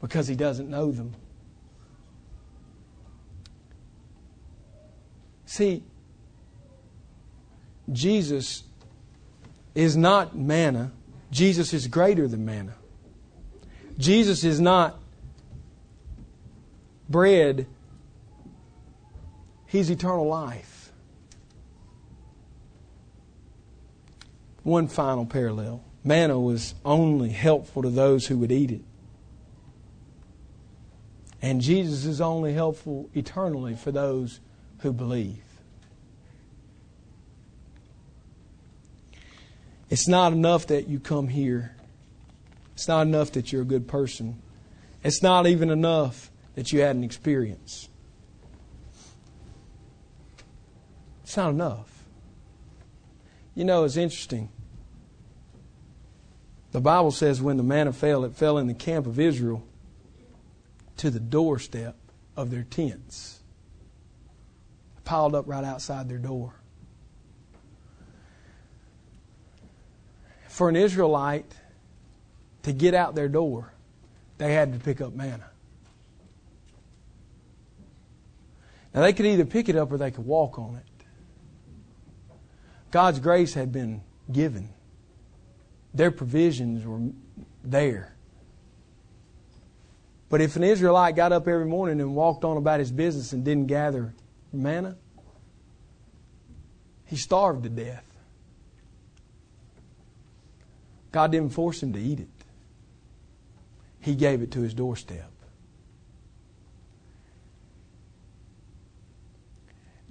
because 0.00 0.28
He 0.28 0.34
doesn't 0.34 0.68
know 0.68 0.90
them. 0.90 1.14
See, 5.44 5.82
Jesus 7.92 8.62
is 9.74 9.96
not 9.96 10.36
manna. 10.36 10.92
Jesus 11.30 11.74
is 11.74 11.86
greater 11.86 12.28
than 12.28 12.44
manna. 12.44 12.74
Jesus 13.98 14.44
is 14.44 14.60
not 14.60 14.98
bread, 17.08 17.66
He's 19.66 19.90
eternal 19.90 20.26
life. 20.26 20.92
One 24.62 24.88
final 24.88 25.26
parallel 25.26 25.82
manna 26.02 26.38
was 26.38 26.74
only 26.84 27.30
helpful 27.30 27.82
to 27.82 27.90
those 27.90 28.26
who 28.26 28.38
would 28.38 28.52
eat 28.52 28.70
it. 28.70 28.82
And 31.42 31.60
Jesus 31.60 32.04
is 32.04 32.20
only 32.20 32.52
helpful 32.52 33.08
eternally 33.14 33.74
for 33.74 33.90
those 33.90 34.40
who 34.78 34.92
believe. 34.92 35.42
It's 39.88 40.06
not 40.06 40.32
enough 40.32 40.66
that 40.68 40.88
you 40.88 41.00
come 41.00 41.28
here. 41.28 41.74
It's 42.74 42.86
not 42.86 43.02
enough 43.06 43.32
that 43.32 43.52
you're 43.52 43.62
a 43.62 43.66
good 43.66 43.88
person. 43.88 44.40
It's 45.02 45.22
not 45.22 45.46
even 45.46 45.70
enough 45.70 46.30
that 46.54 46.72
you 46.72 46.80
had 46.80 46.94
an 46.94 47.02
experience. 47.02 47.88
It's 51.24 51.36
not 51.36 51.50
enough. 51.50 52.04
You 53.54 53.64
know, 53.64 53.84
it's 53.84 53.96
interesting. 53.96 54.50
The 56.72 56.80
Bible 56.80 57.10
says 57.10 57.42
when 57.42 57.56
the 57.56 57.62
manna 57.62 57.92
fell, 57.92 58.24
it 58.24 58.36
fell 58.36 58.58
in 58.58 58.66
the 58.68 58.74
camp 58.74 59.06
of 59.06 59.18
Israel 59.18 59.64
to 61.00 61.10
the 61.10 61.18
doorstep 61.18 61.96
of 62.36 62.50
their 62.50 62.62
tents, 62.62 63.40
piled 65.02 65.34
up 65.34 65.48
right 65.48 65.64
outside 65.64 66.10
their 66.10 66.18
door. 66.18 66.52
For 70.48 70.68
an 70.68 70.76
Israelite 70.76 71.54
to 72.64 72.74
get 72.74 72.92
out 72.92 73.14
their 73.14 73.30
door, 73.30 73.72
they 74.36 74.52
had 74.52 74.74
to 74.74 74.78
pick 74.78 75.00
up 75.00 75.14
manna. 75.14 75.48
Now, 78.92 79.00
they 79.00 79.14
could 79.14 79.24
either 79.24 79.46
pick 79.46 79.70
it 79.70 79.76
up 79.76 79.90
or 79.90 79.96
they 79.96 80.10
could 80.10 80.26
walk 80.26 80.58
on 80.58 80.76
it. 80.76 81.06
God's 82.90 83.20
grace 83.20 83.54
had 83.54 83.72
been 83.72 84.02
given, 84.30 84.68
their 85.94 86.10
provisions 86.10 86.84
were 86.84 87.00
there. 87.64 88.16
But 90.30 90.40
if 90.40 90.54
an 90.54 90.62
Israelite 90.62 91.16
got 91.16 91.32
up 91.32 91.48
every 91.48 91.66
morning 91.66 92.00
and 92.00 92.14
walked 92.14 92.44
on 92.44 92.56
about 92.56 92.78
his 92.78 92.92
business 92.92 93.32
and 93.32 93.44
didn't 93.44 93.66
gather 93.66 94.14
manna, 94.52 94.96
he 97.04 97.16
starved 97.16 97.64
to 97.64 97.68
death. 97.68 98.04
God 101.10 101.32
didn't 101.32 101.52
force 101.52 101.82
him 101.82 101.92
to 101.92 102.00
eat 102.00 102.20
it, 102.20 102.28
He 104.00 104.14
gave 104.14 104.40
it 104.40 104.52
to 104.52 104.60
his 104.60 104.72
doorstep. 104.72 105.30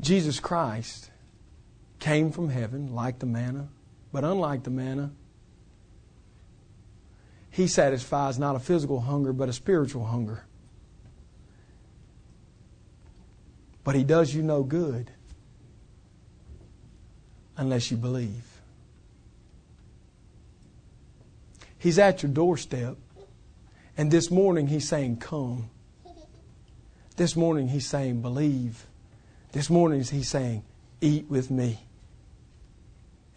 Jesus 0.02 0.42
Christ 0.42 1.12
came 2.00 2.32
from 2.32 2.50
heaven 2.50 2.94
like 2.94 3.20
the 3.20 3.26
manna, 3.26 3.70
but 4.12 4.26
unlike 4.26 4.64
the 4.64 4.70
manna, 4.70 5.12
he 7.50 7.68
satisfies 7.68 8.38
not 8.38 8.56
a 8.56 8.60
physical 8.60 9.02
hunger, 9.02 9.34
but 9.34 9.50
a 9.50 9.54
spiritual 9.54 10.06
hunger. 10.06 10.46
But 13.84 13.96
he 13.96 14.04
does 14.04 14.34
you 14.34 14.44
no 14.44 14.64
good 14.64 15.12
unless 17.58 17.92
you 17.92 17.98
believe. 17.98 18.46
He's 21.78 21.98
at 21.98 22.22
your 22.22 22.32
doorstep, 22.32 22.98
and 23.98 24.12
this 24.12 24.30
morning 24.30 24.68
he's 24.68 24.88
saying, 24.88 25.18
Come. 25.18 25.70
This 27.16 27.36
morning 27.36 27.70
he's 27.70 27.88
saying, 27.88 28.22
Believe. 28.22 28.86
This 29.54 29.70
morning 29.70 30.04
he's 30.04 30.30
saying, 30.30 30.64
Eat 31.02 31.30
with 31.30 31.50
me 31.50 31.80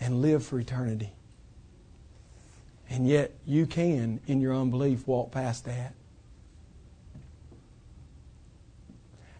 and 0.01 0.21
live 0.21 0.45
for 0.45 0.59
eternity. 0.59 1.13
And 2.93 3.09
yet, 3.09 3.33
you 3.47 3.65
can, 3.65 4.21
in 4.27 4.43
your 4.43 4.55
unbelief, 4.55 5.09
walk 5.09 5.33
past 5.33 5.65
that. 5.65 5.95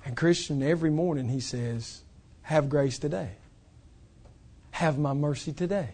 And, 0.07 0.17
Christian, 0.17 0.63
every 0.63 0.89
morning 0.89 1.29
he 1.29 1.41
says, 1.41 2.01
Have 2.41 2.71
grace 2.71 2.99
today. 2.99 3.33
Have 4.71 4.99
my 4.99 5.13
mercy 5.13 5.53
today. 5.53 5.91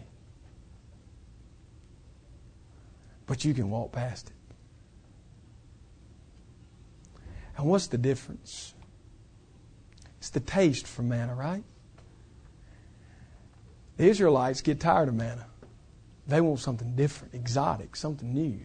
But 3.27 3.43
you 3.43 3.53
can 3.53 3.69
walk 3.69 3.91
past 3.91 4.29
it. 4.29 4.33
And 7.57 7.67
what's 7.67 7.87
the 7.87 7.97
difference? 7.97 8.73
It's 10.19 10.29
the 10.29 10.39
taste 10.39 10.87
for 10.87 11.01
manna, 11.01 11.35
right? 11.35 11.65
The 13.97 14.05
Israelites 14.05 14.61
get 14.61 14.79
tired 14.79 15.09
of 15.09 15.15
manna. 15.15 15.45
They 16.29 16.41
want 16.41 16.59
something 16.59 16.95
different, 16.95 17.33
exotic, 17.33 17.95
something 17.95 18.31
new. 18.31 18.59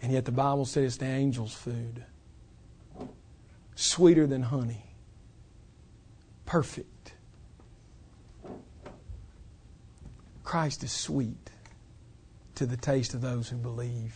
And 0.00 0.12
yet 0.12 0.24
the 0.24 0.32
Bible 0.32 0.64
says 0.64 0.84
it's 0.84 0.96
the 0.98 1.06
angel's 1.06 1.52
food. 1.52 2.04
Sweeter 3.74 4.28
than 4.28 4.42
honey. 4.42 4.94
Perfect. 6.46 7.14
Christ 10.44 10.84
is 10.84 10.92
sweet 10.92 11.50
to 12.54 12.66
the 12.66 12.76
taste 12.76 13.14
of 13.14 13.20
those 13.20 13.48
who 13.48 13.56
believe. 13.56 14.14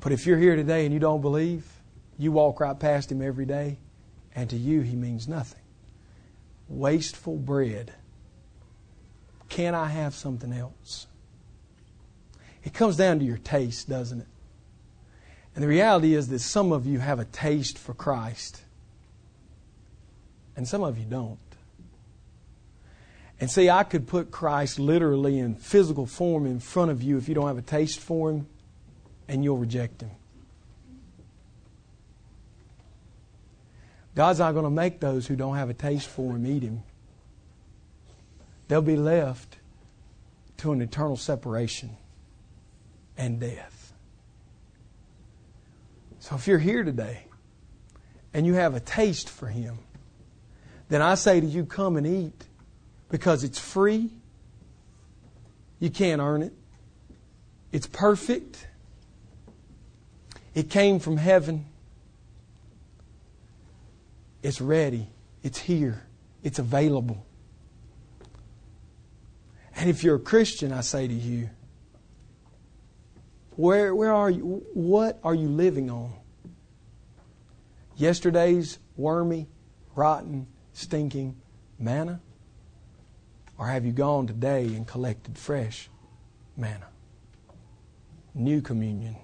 But 0.00 0.12
if 0.12 0.26
you're 0.26 0.38
here 0.38 0.56
today 0.56 0.86
and 0.86 0.94
you 0.94 1.00
don't 1.00 1.20
believe, 1.20 1.66
you 2.18 2.32
walk 2.32 2.60
right 2.60 2.78
past 2.78 3.12
him 3.12 3.20
every 3.20 3.44
day 3.44 3.78
and 4.34 4.48
to 4.48 4.56
you 4.56 4.80
he 4.80 4.96
means 4.96 5.28
nothing. 5.28 5.63
Wasteful 6.68 7.36
bread. 7.36 7.92
Can 9.48 9.74
I 9.74 9.86
have 9.86 10.14
something 10.14 10.52
else? 10.52 11.06
It 12.64 12.72
comes 12.72 12.96
down 12.96 13.18
to 13.18 13.24
your 13.24 13.38
taste, 13.38 13.88
doesn't 13.88 14.20
it? 14.20 14.26
And 15.54 15.62
the 15.62 15.68
reality 15.68 16.14
is 16.14 16.28
that 16.28 16.40
some 16.40 16.72
of 16.72 16.86
you 16.86 16.98
have 16.98 17.20
a 17.20 17.24
taste 17.26 17.78
for 17.78 17.94
Christ, 17.94 18.62
and 20.56 20.66
some 20.66 20.82
of 20.82 20.98
you 20.98 21.04
don't. 21.04 21.38
And 23.38 23.50
see, 23.50 23.68
I 23.68 23.84
could 23.84 24.06
put 24.06 24.30
Christ 24.30 24.78
literally 24.78 25.38
in 25.38 25.54
physical 25.56 26.06
form 26.06 26.46
in 26.46 26.60
front 26.60 26.90
of 26.90 27.02
you 27.02 27.18
if 27.18 27.28
you 27.28 27.34
don't 27.34 27.46
have 27.46 27.58
a 27.58 27.62
taste 27.62 28.00
for 28.00 28.30
Him, 28.30 28.46
and 29.28 29.44
you'll 29.44 29.58
reject 29.58 30.00
Him. 30.00 30.10
God's 34.14 34.38
not 34.38 34.52
going 34.52 34.64
to 34.64 34.70
make 34.70 35.00
those 35.00 35.26
who 35.26 35.36
don't 35.36 35.56
have 35.56 35.70
a 35.70 35.74
taste 35.74 36.08
for 36.08 36.32
Him 36.32 36.46
eat 36.46 36.62
Him. 36.62 36.82
They'll 38.68 38.82
be 38.82 38.96
left 38.96 39.58
to 40.58 40.72
an 40.72 40.80
eternal 40.80 41.16
separation 41.16 41.96
and 43.16 43.40
death. 43.40 43.92
So 46.20 46.36
if 46.36 46.46
you're 46.46 46.58
here 46.58 46.84
today 46.84 47.24
and 48.32 48.46
you 48.46 48.54
have 48.54 48.74
a 48.74 48.80
taste 48.80 49.28
for 49.28 49.46
Him, 49.46 49.78
then 50.88 51.02
I 51.02 51.16
say 51.16 51.40
to 51.40 51.46
you, 51.46 51.64
come 51.64 51.96
and 51.96 52.06
eat 52.06 52.46
because 53.10 53.44
it's 53.44 53.58
free. 53.58 54.10
You 55.80 55.90
can't 55.90 56.20
earn 56.20 56.42
it. 56.42 56.52
It's 57.72 57.86
perfect. 57.86 58.68
It 60.54 60.70
came 60.70 61.00
from 61.00 61.16
heaven. 61.16 61.66
It's 64.44 64.60
ready. 64.60 65.08
It's 65.42 65.58
here. 65.58 66.06
It's 66.42 66.58
available. 66.58 67.24
And 69.74 69.88
if 69.88 70.04
you're 70.04 70.16
a 70.16 70.20
Christian, 70.20 70.70
I 70.70 70.82
say 70.82 71.08
to 71.08 71.14
you, 71.14 71.48
where, 73.52 73.94
where 73.94 74.12
are 74.12 74.28
you? 74.28 74.62
What 74.74 75.18
are 75.24 75.34
you 75.34 75.48
living 75.48 75.90
on? 75.90 76.12
Yesterday's 77.96 78.78
wormy, 78.98 79.48
rotten, 79.94 80.46
stinking 80.74 81.40
manna? 81.78 82.20
Or 83.56 83.68
have 83.68 83.86
you 83.86 83.92
gone 83.92 84.26
today 84.26 84.66
and 84.66 84.86
collected 84.86 85.38
fresh 85.38 85.88
manna? 86.54 86.88
New 88.34 88.60
communion. 88.60 89.16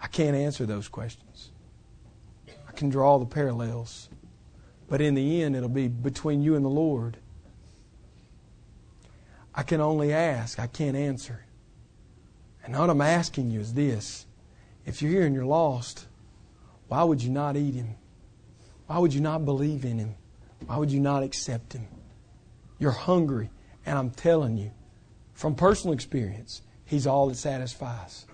I 0.00 0.06
can't 0.06 0.36
answer 0.36 0.64
those 0.64 0.86
questions 0.86 1.50
can 2.76 2.88
draw 2.88 3.18
the 3.18 3.26
parallels. 3.26 4.08
But 4.88 5.00
in 5.00 5.14
the 5.14 5.42
end, 5.42 5.56
it'll 5.56 5.68
be 5.68 5.88
between 5.88 6.42
you 6.42 6.54
and 6.54 6.64
the 6.64 6.70
Lord. 6.70 7.16
I 9.54 9.62
can 9.62 9.80
only 9.80 10.12
ask, 10.12 10.58
I 10.58 10.66
can't 10.66 10.96
answer. 10.96 11.44
And 12.64 12.76
what 12.76 12.90
I'm 12.90 13.00
asking 13.00 13.50
you 13.50 13.60
is 13.60 13.74
this 13.74 14.26
if 14.84 15.02
you're 15.02 15.10
here 15.10 15.26
and 15.26 15.34
you're 15.34 15.44
lost, 15.44 16.06
why 16.88 17.02
would 17.02 17.22
you 17.22 17.30
not 17.30 17.56
eat 17.56 17.74
Him? 17.74 17.96
Why 18.86 18.98
would 18.98 19.12
you 19.12 19.20
not 19.20 19.44
believe 19.44 19.84
in 19.84 19.98
Him? 19.98 20.14
Why 20.66 20.76
would 20.76 20.90
you 20.90 21.00
not 21.00 21.22
accept 21.22 21.72
Him? 21.72 21.88
You're 22.78 22.92
hungry, 22.92 23.50
and 23.84 23.98
I'm 23.98 24.10
telling 24.10 24.56
you, 24.56 24.70
from 25.32 25.54
personal 25.54 25.94
experience, 25.94 26.62
He's 26.84 27.06
all 27.06 27.28
that 27.28 27.36
satisfies. 27.36 28.26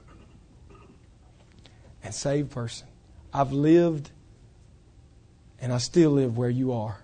And 2.05 2.15
saved 2.15 2.51
person, 2.51 2.89
I've 3.33 3.53
lived 3.53 4.11
And 5.63 5.73
I 5.73 5.79
still 5.79 6.11
live 6.11 6.37
where 6.37 6.51
you 6.51 6.73
are. 6.73 6.99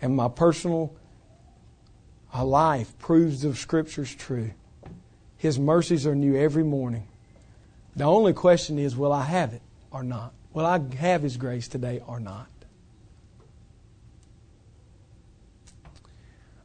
And 0.00 0.14
my 0.16 0.28
personal 0.28 0.94
uh, 2.32 2.44
life 2.44 2.96
proves 2.98 3.42
the 3.42 3.54
Scripture's 3.54 4.14
true. 4.14 4.52
His 5.36 5.58
mercies 5.58 6.06
are 6.06 6.14
new 6.14 6.36
every 6.36 6.62
morning. 6.62 7.08
The 7.96 8.04
only 8.04 8.32
question 8.32 8.78
is 8.78 8.96
will 8.96 9.12
I 9.12 9.24
have 9.24 9.52
it 9.52 9.62
or 9.90 10.04
not? 10.04 10.32
Will 10.52 10.64
I 10.64 10.80
have 10.96 11.22
His 11.22 11.36
grace 11.36 11.66
today 11.66 12.00
or 12.06 12.20
not? 12.20 12.46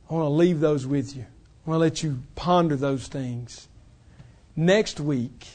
I 0.10 0.14
want 0.14 0.26
to 0.26 0.30
leave 0.30 0.60
those 0.60 0.86
with 0.86 1.16
you. 1.16 1.24
I 1.24 1.70
want 1.70 1.78
to 1.78 1.80
let 1.80 2.04
you 2.04 2.20
ponder 2.36 2.76
those 2.76 3.08
things. 3.08 3.68
Next 4.56 5.00
week, 5.00 5.48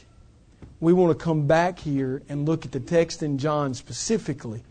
we 0.81 0.91
want 0.91 1.17
to 1.17 1.23
come 1.23 1.47
back 1.47 1.79
here 1.79 2.21
and 2.27 2.45
look 2.45 2.65
at 2.65 2.73
the 2.73 2.81
text 2.81 3.23
in 3.23 3.37
John 3.37 3.73
specifically 3.73 4.63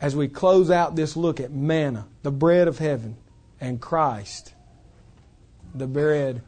as 0.00 0.14
we 0.14 0.28
close 0.28 0.70
out 0.70 0.96
this 0.96 1.16
look 1.16 1.40
at 1.40 1.50
manna, 1.50 2.06
the 2.22 2.30
bread 2.30 2.68
of 2.68 2.78
heaven, 2.78 3.16
and 3.60 3.80
Christ, 3.80 4.54
the 5.74 5.86
bread 5.86 6.42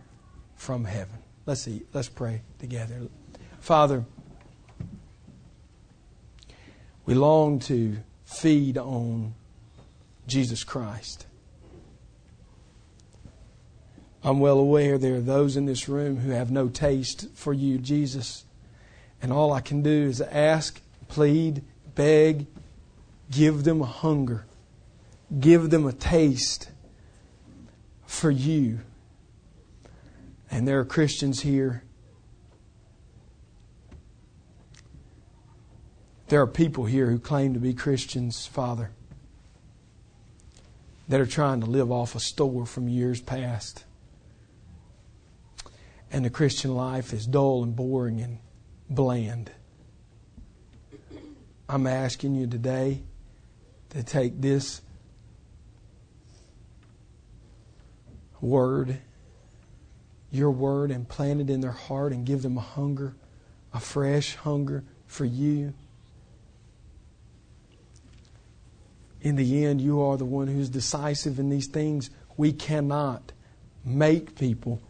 from 0.57 0.85
heaven. 0.85 1.19
Let's 1.47 1.63
see, 1.63 1.83
let's 1.93 2.09
pray 2.09 2.43
together. 2.59 3.09
Father, 3.59 4.05
we 7.07 7.15
long 7.15 7.59
to 7.61 7.99
feed 8.25 8.79
on 8.79 9.35
Jesus 10.27 10.63
Christ. 10.63 11.27
I'm 14.23 14.39
well 14.39 14.59
aware 14.59 14.99
there 14.99 15.17
are 15.17 15.21
those 15.21 15.57
in 15.57 15.65
this 15.65 15.89
room 15.89 16.19
who 16.19 16.31
have 16.31 16.51
no 16.51 16.69
taste 16.69 17.29
for 17.35 17.53
you, 17.53 17.79
Jesus. 17.79 18.45
And 19.23 19.33
all 19.33 19.53
I 19.53 19.61
can 19.61 19.83
do 19.83 20.05
is 20.05 20.21
ask, 20.21 20.81
plead, 21.09 21.63
beg, 21.95 22.47
give 23.31 23.65
them 23.65 23.81
a 23.81 23.87
hunger, 23.87 24.47
give 25.39 25.71
them 25.71 25.87
a 25.87 25.93
taste 25.93 26.71
for 28.07 28.31
you. 28.31 28.81
And 30.51 30.67
there 30.67 30.81
are 30.81 30.85
Christians 30.85 31.41
here. 31.41 31.85
There 36.29 36.41
are 36.41 36.47
people 36.47 36.85
here 36.85 37.07
who 37.11 37.19
claim 37.19 37.55
to 37.55 37.61
be 37.61 37.75
Christians, 37.75 38.47
Father, 38.47 38.91
that 41.09 41.21
are 41.21 41.27
trying 41.27 41.61
to 41.61 41.67
live 41.67 41.91
off 41.91 42.15
a 42.15 42.21
store 42.21 42.67
from 42.67 42.89
years 42.89 43.21
past 43.21 43.85
and 46.13 46.25
the 46.25 46.31
Christian 46.31 46.75
life 46.75 47.13
is 47.13 47.27
dull 47.27 47.63
and 47.63 47.75
boring 47.75 48.21
and 48.21 48.39
bland. 48.89 49.51
I'm 51.69 51.87
asking 51.87 52.35
you 52.35 52.47
today 52.47 53.03
to 53.91 54.03
take 54.03 54.41
this 54.41 54.81
word, 58.41 58.99
your 60.31 60.51
word, 60.51 60.91
and 60.91 61.09
plant 61.09 61.41
it 61.41 61.51
in 61.51 61.61
their 61.61 61.71
heart 61.71 62.13
and 62.13 62.25
give 62.25 62.43
them 62.43 62.57
a 62.57 62.63
hunger, 62.63 63.15
a 63.75 63.81
fresh 63.81 64.37
hunger 64.37 64.85
for 65.07 65.25
you. 65.25 65.75
In 69.21 69.37
the 69.37 69.65
end, 69.67 69.81
you 69.81 70.01
are 70.01 70.17
the 70.17 70.25
one 70.25 70.49
who's 70.49 70.71
decisive 70.71 71.39
in 71.39 71.51
these 71.51 71.67
things. 71.67 72.11
We 72.37 72.53
cannot 72.53 73.33
make 73.85 74.35
people 74.37 74.81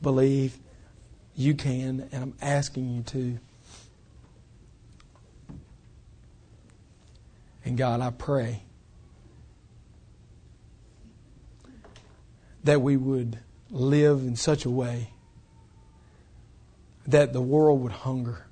believe 0.00 0.58
you 1.34 1.54
can, 1.54 2.08
and 2.12 2.22
I'm 2.22 2.34
asking 2.40 2.90
you 2.90 3.02
to. 3.04 3.38
And 7.64 7.76
God, 7.76 8.00
I 8.00 8.10
pray 8.10 8.62
that 12.64 12.80
we 12.80 12.96
would 12.96 13.38
live 13.70 14.20
in 14.20 14.36
such 14.36 14.64
a 14.64 14.70
way 14.70 15.12
that 17.06 17.32
the 17.32 17.40
world 17.40 17.82
would 17.82 17.92
hunger 17.92 18.46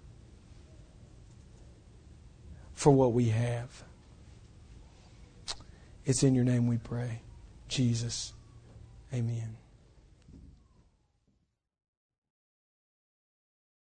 for 2.72 2.92
what 2.92 3.12
we 3.12 3.30
have. 3.30 3.82
It's 6.04 6.22
in 6.22 6.34
your 6.34 6.44
name 6.44 6.66
we 6.66 6.78
pray. 6.78 7.22
Jesus. 7.68 8.32
Amen. 9.12 9.56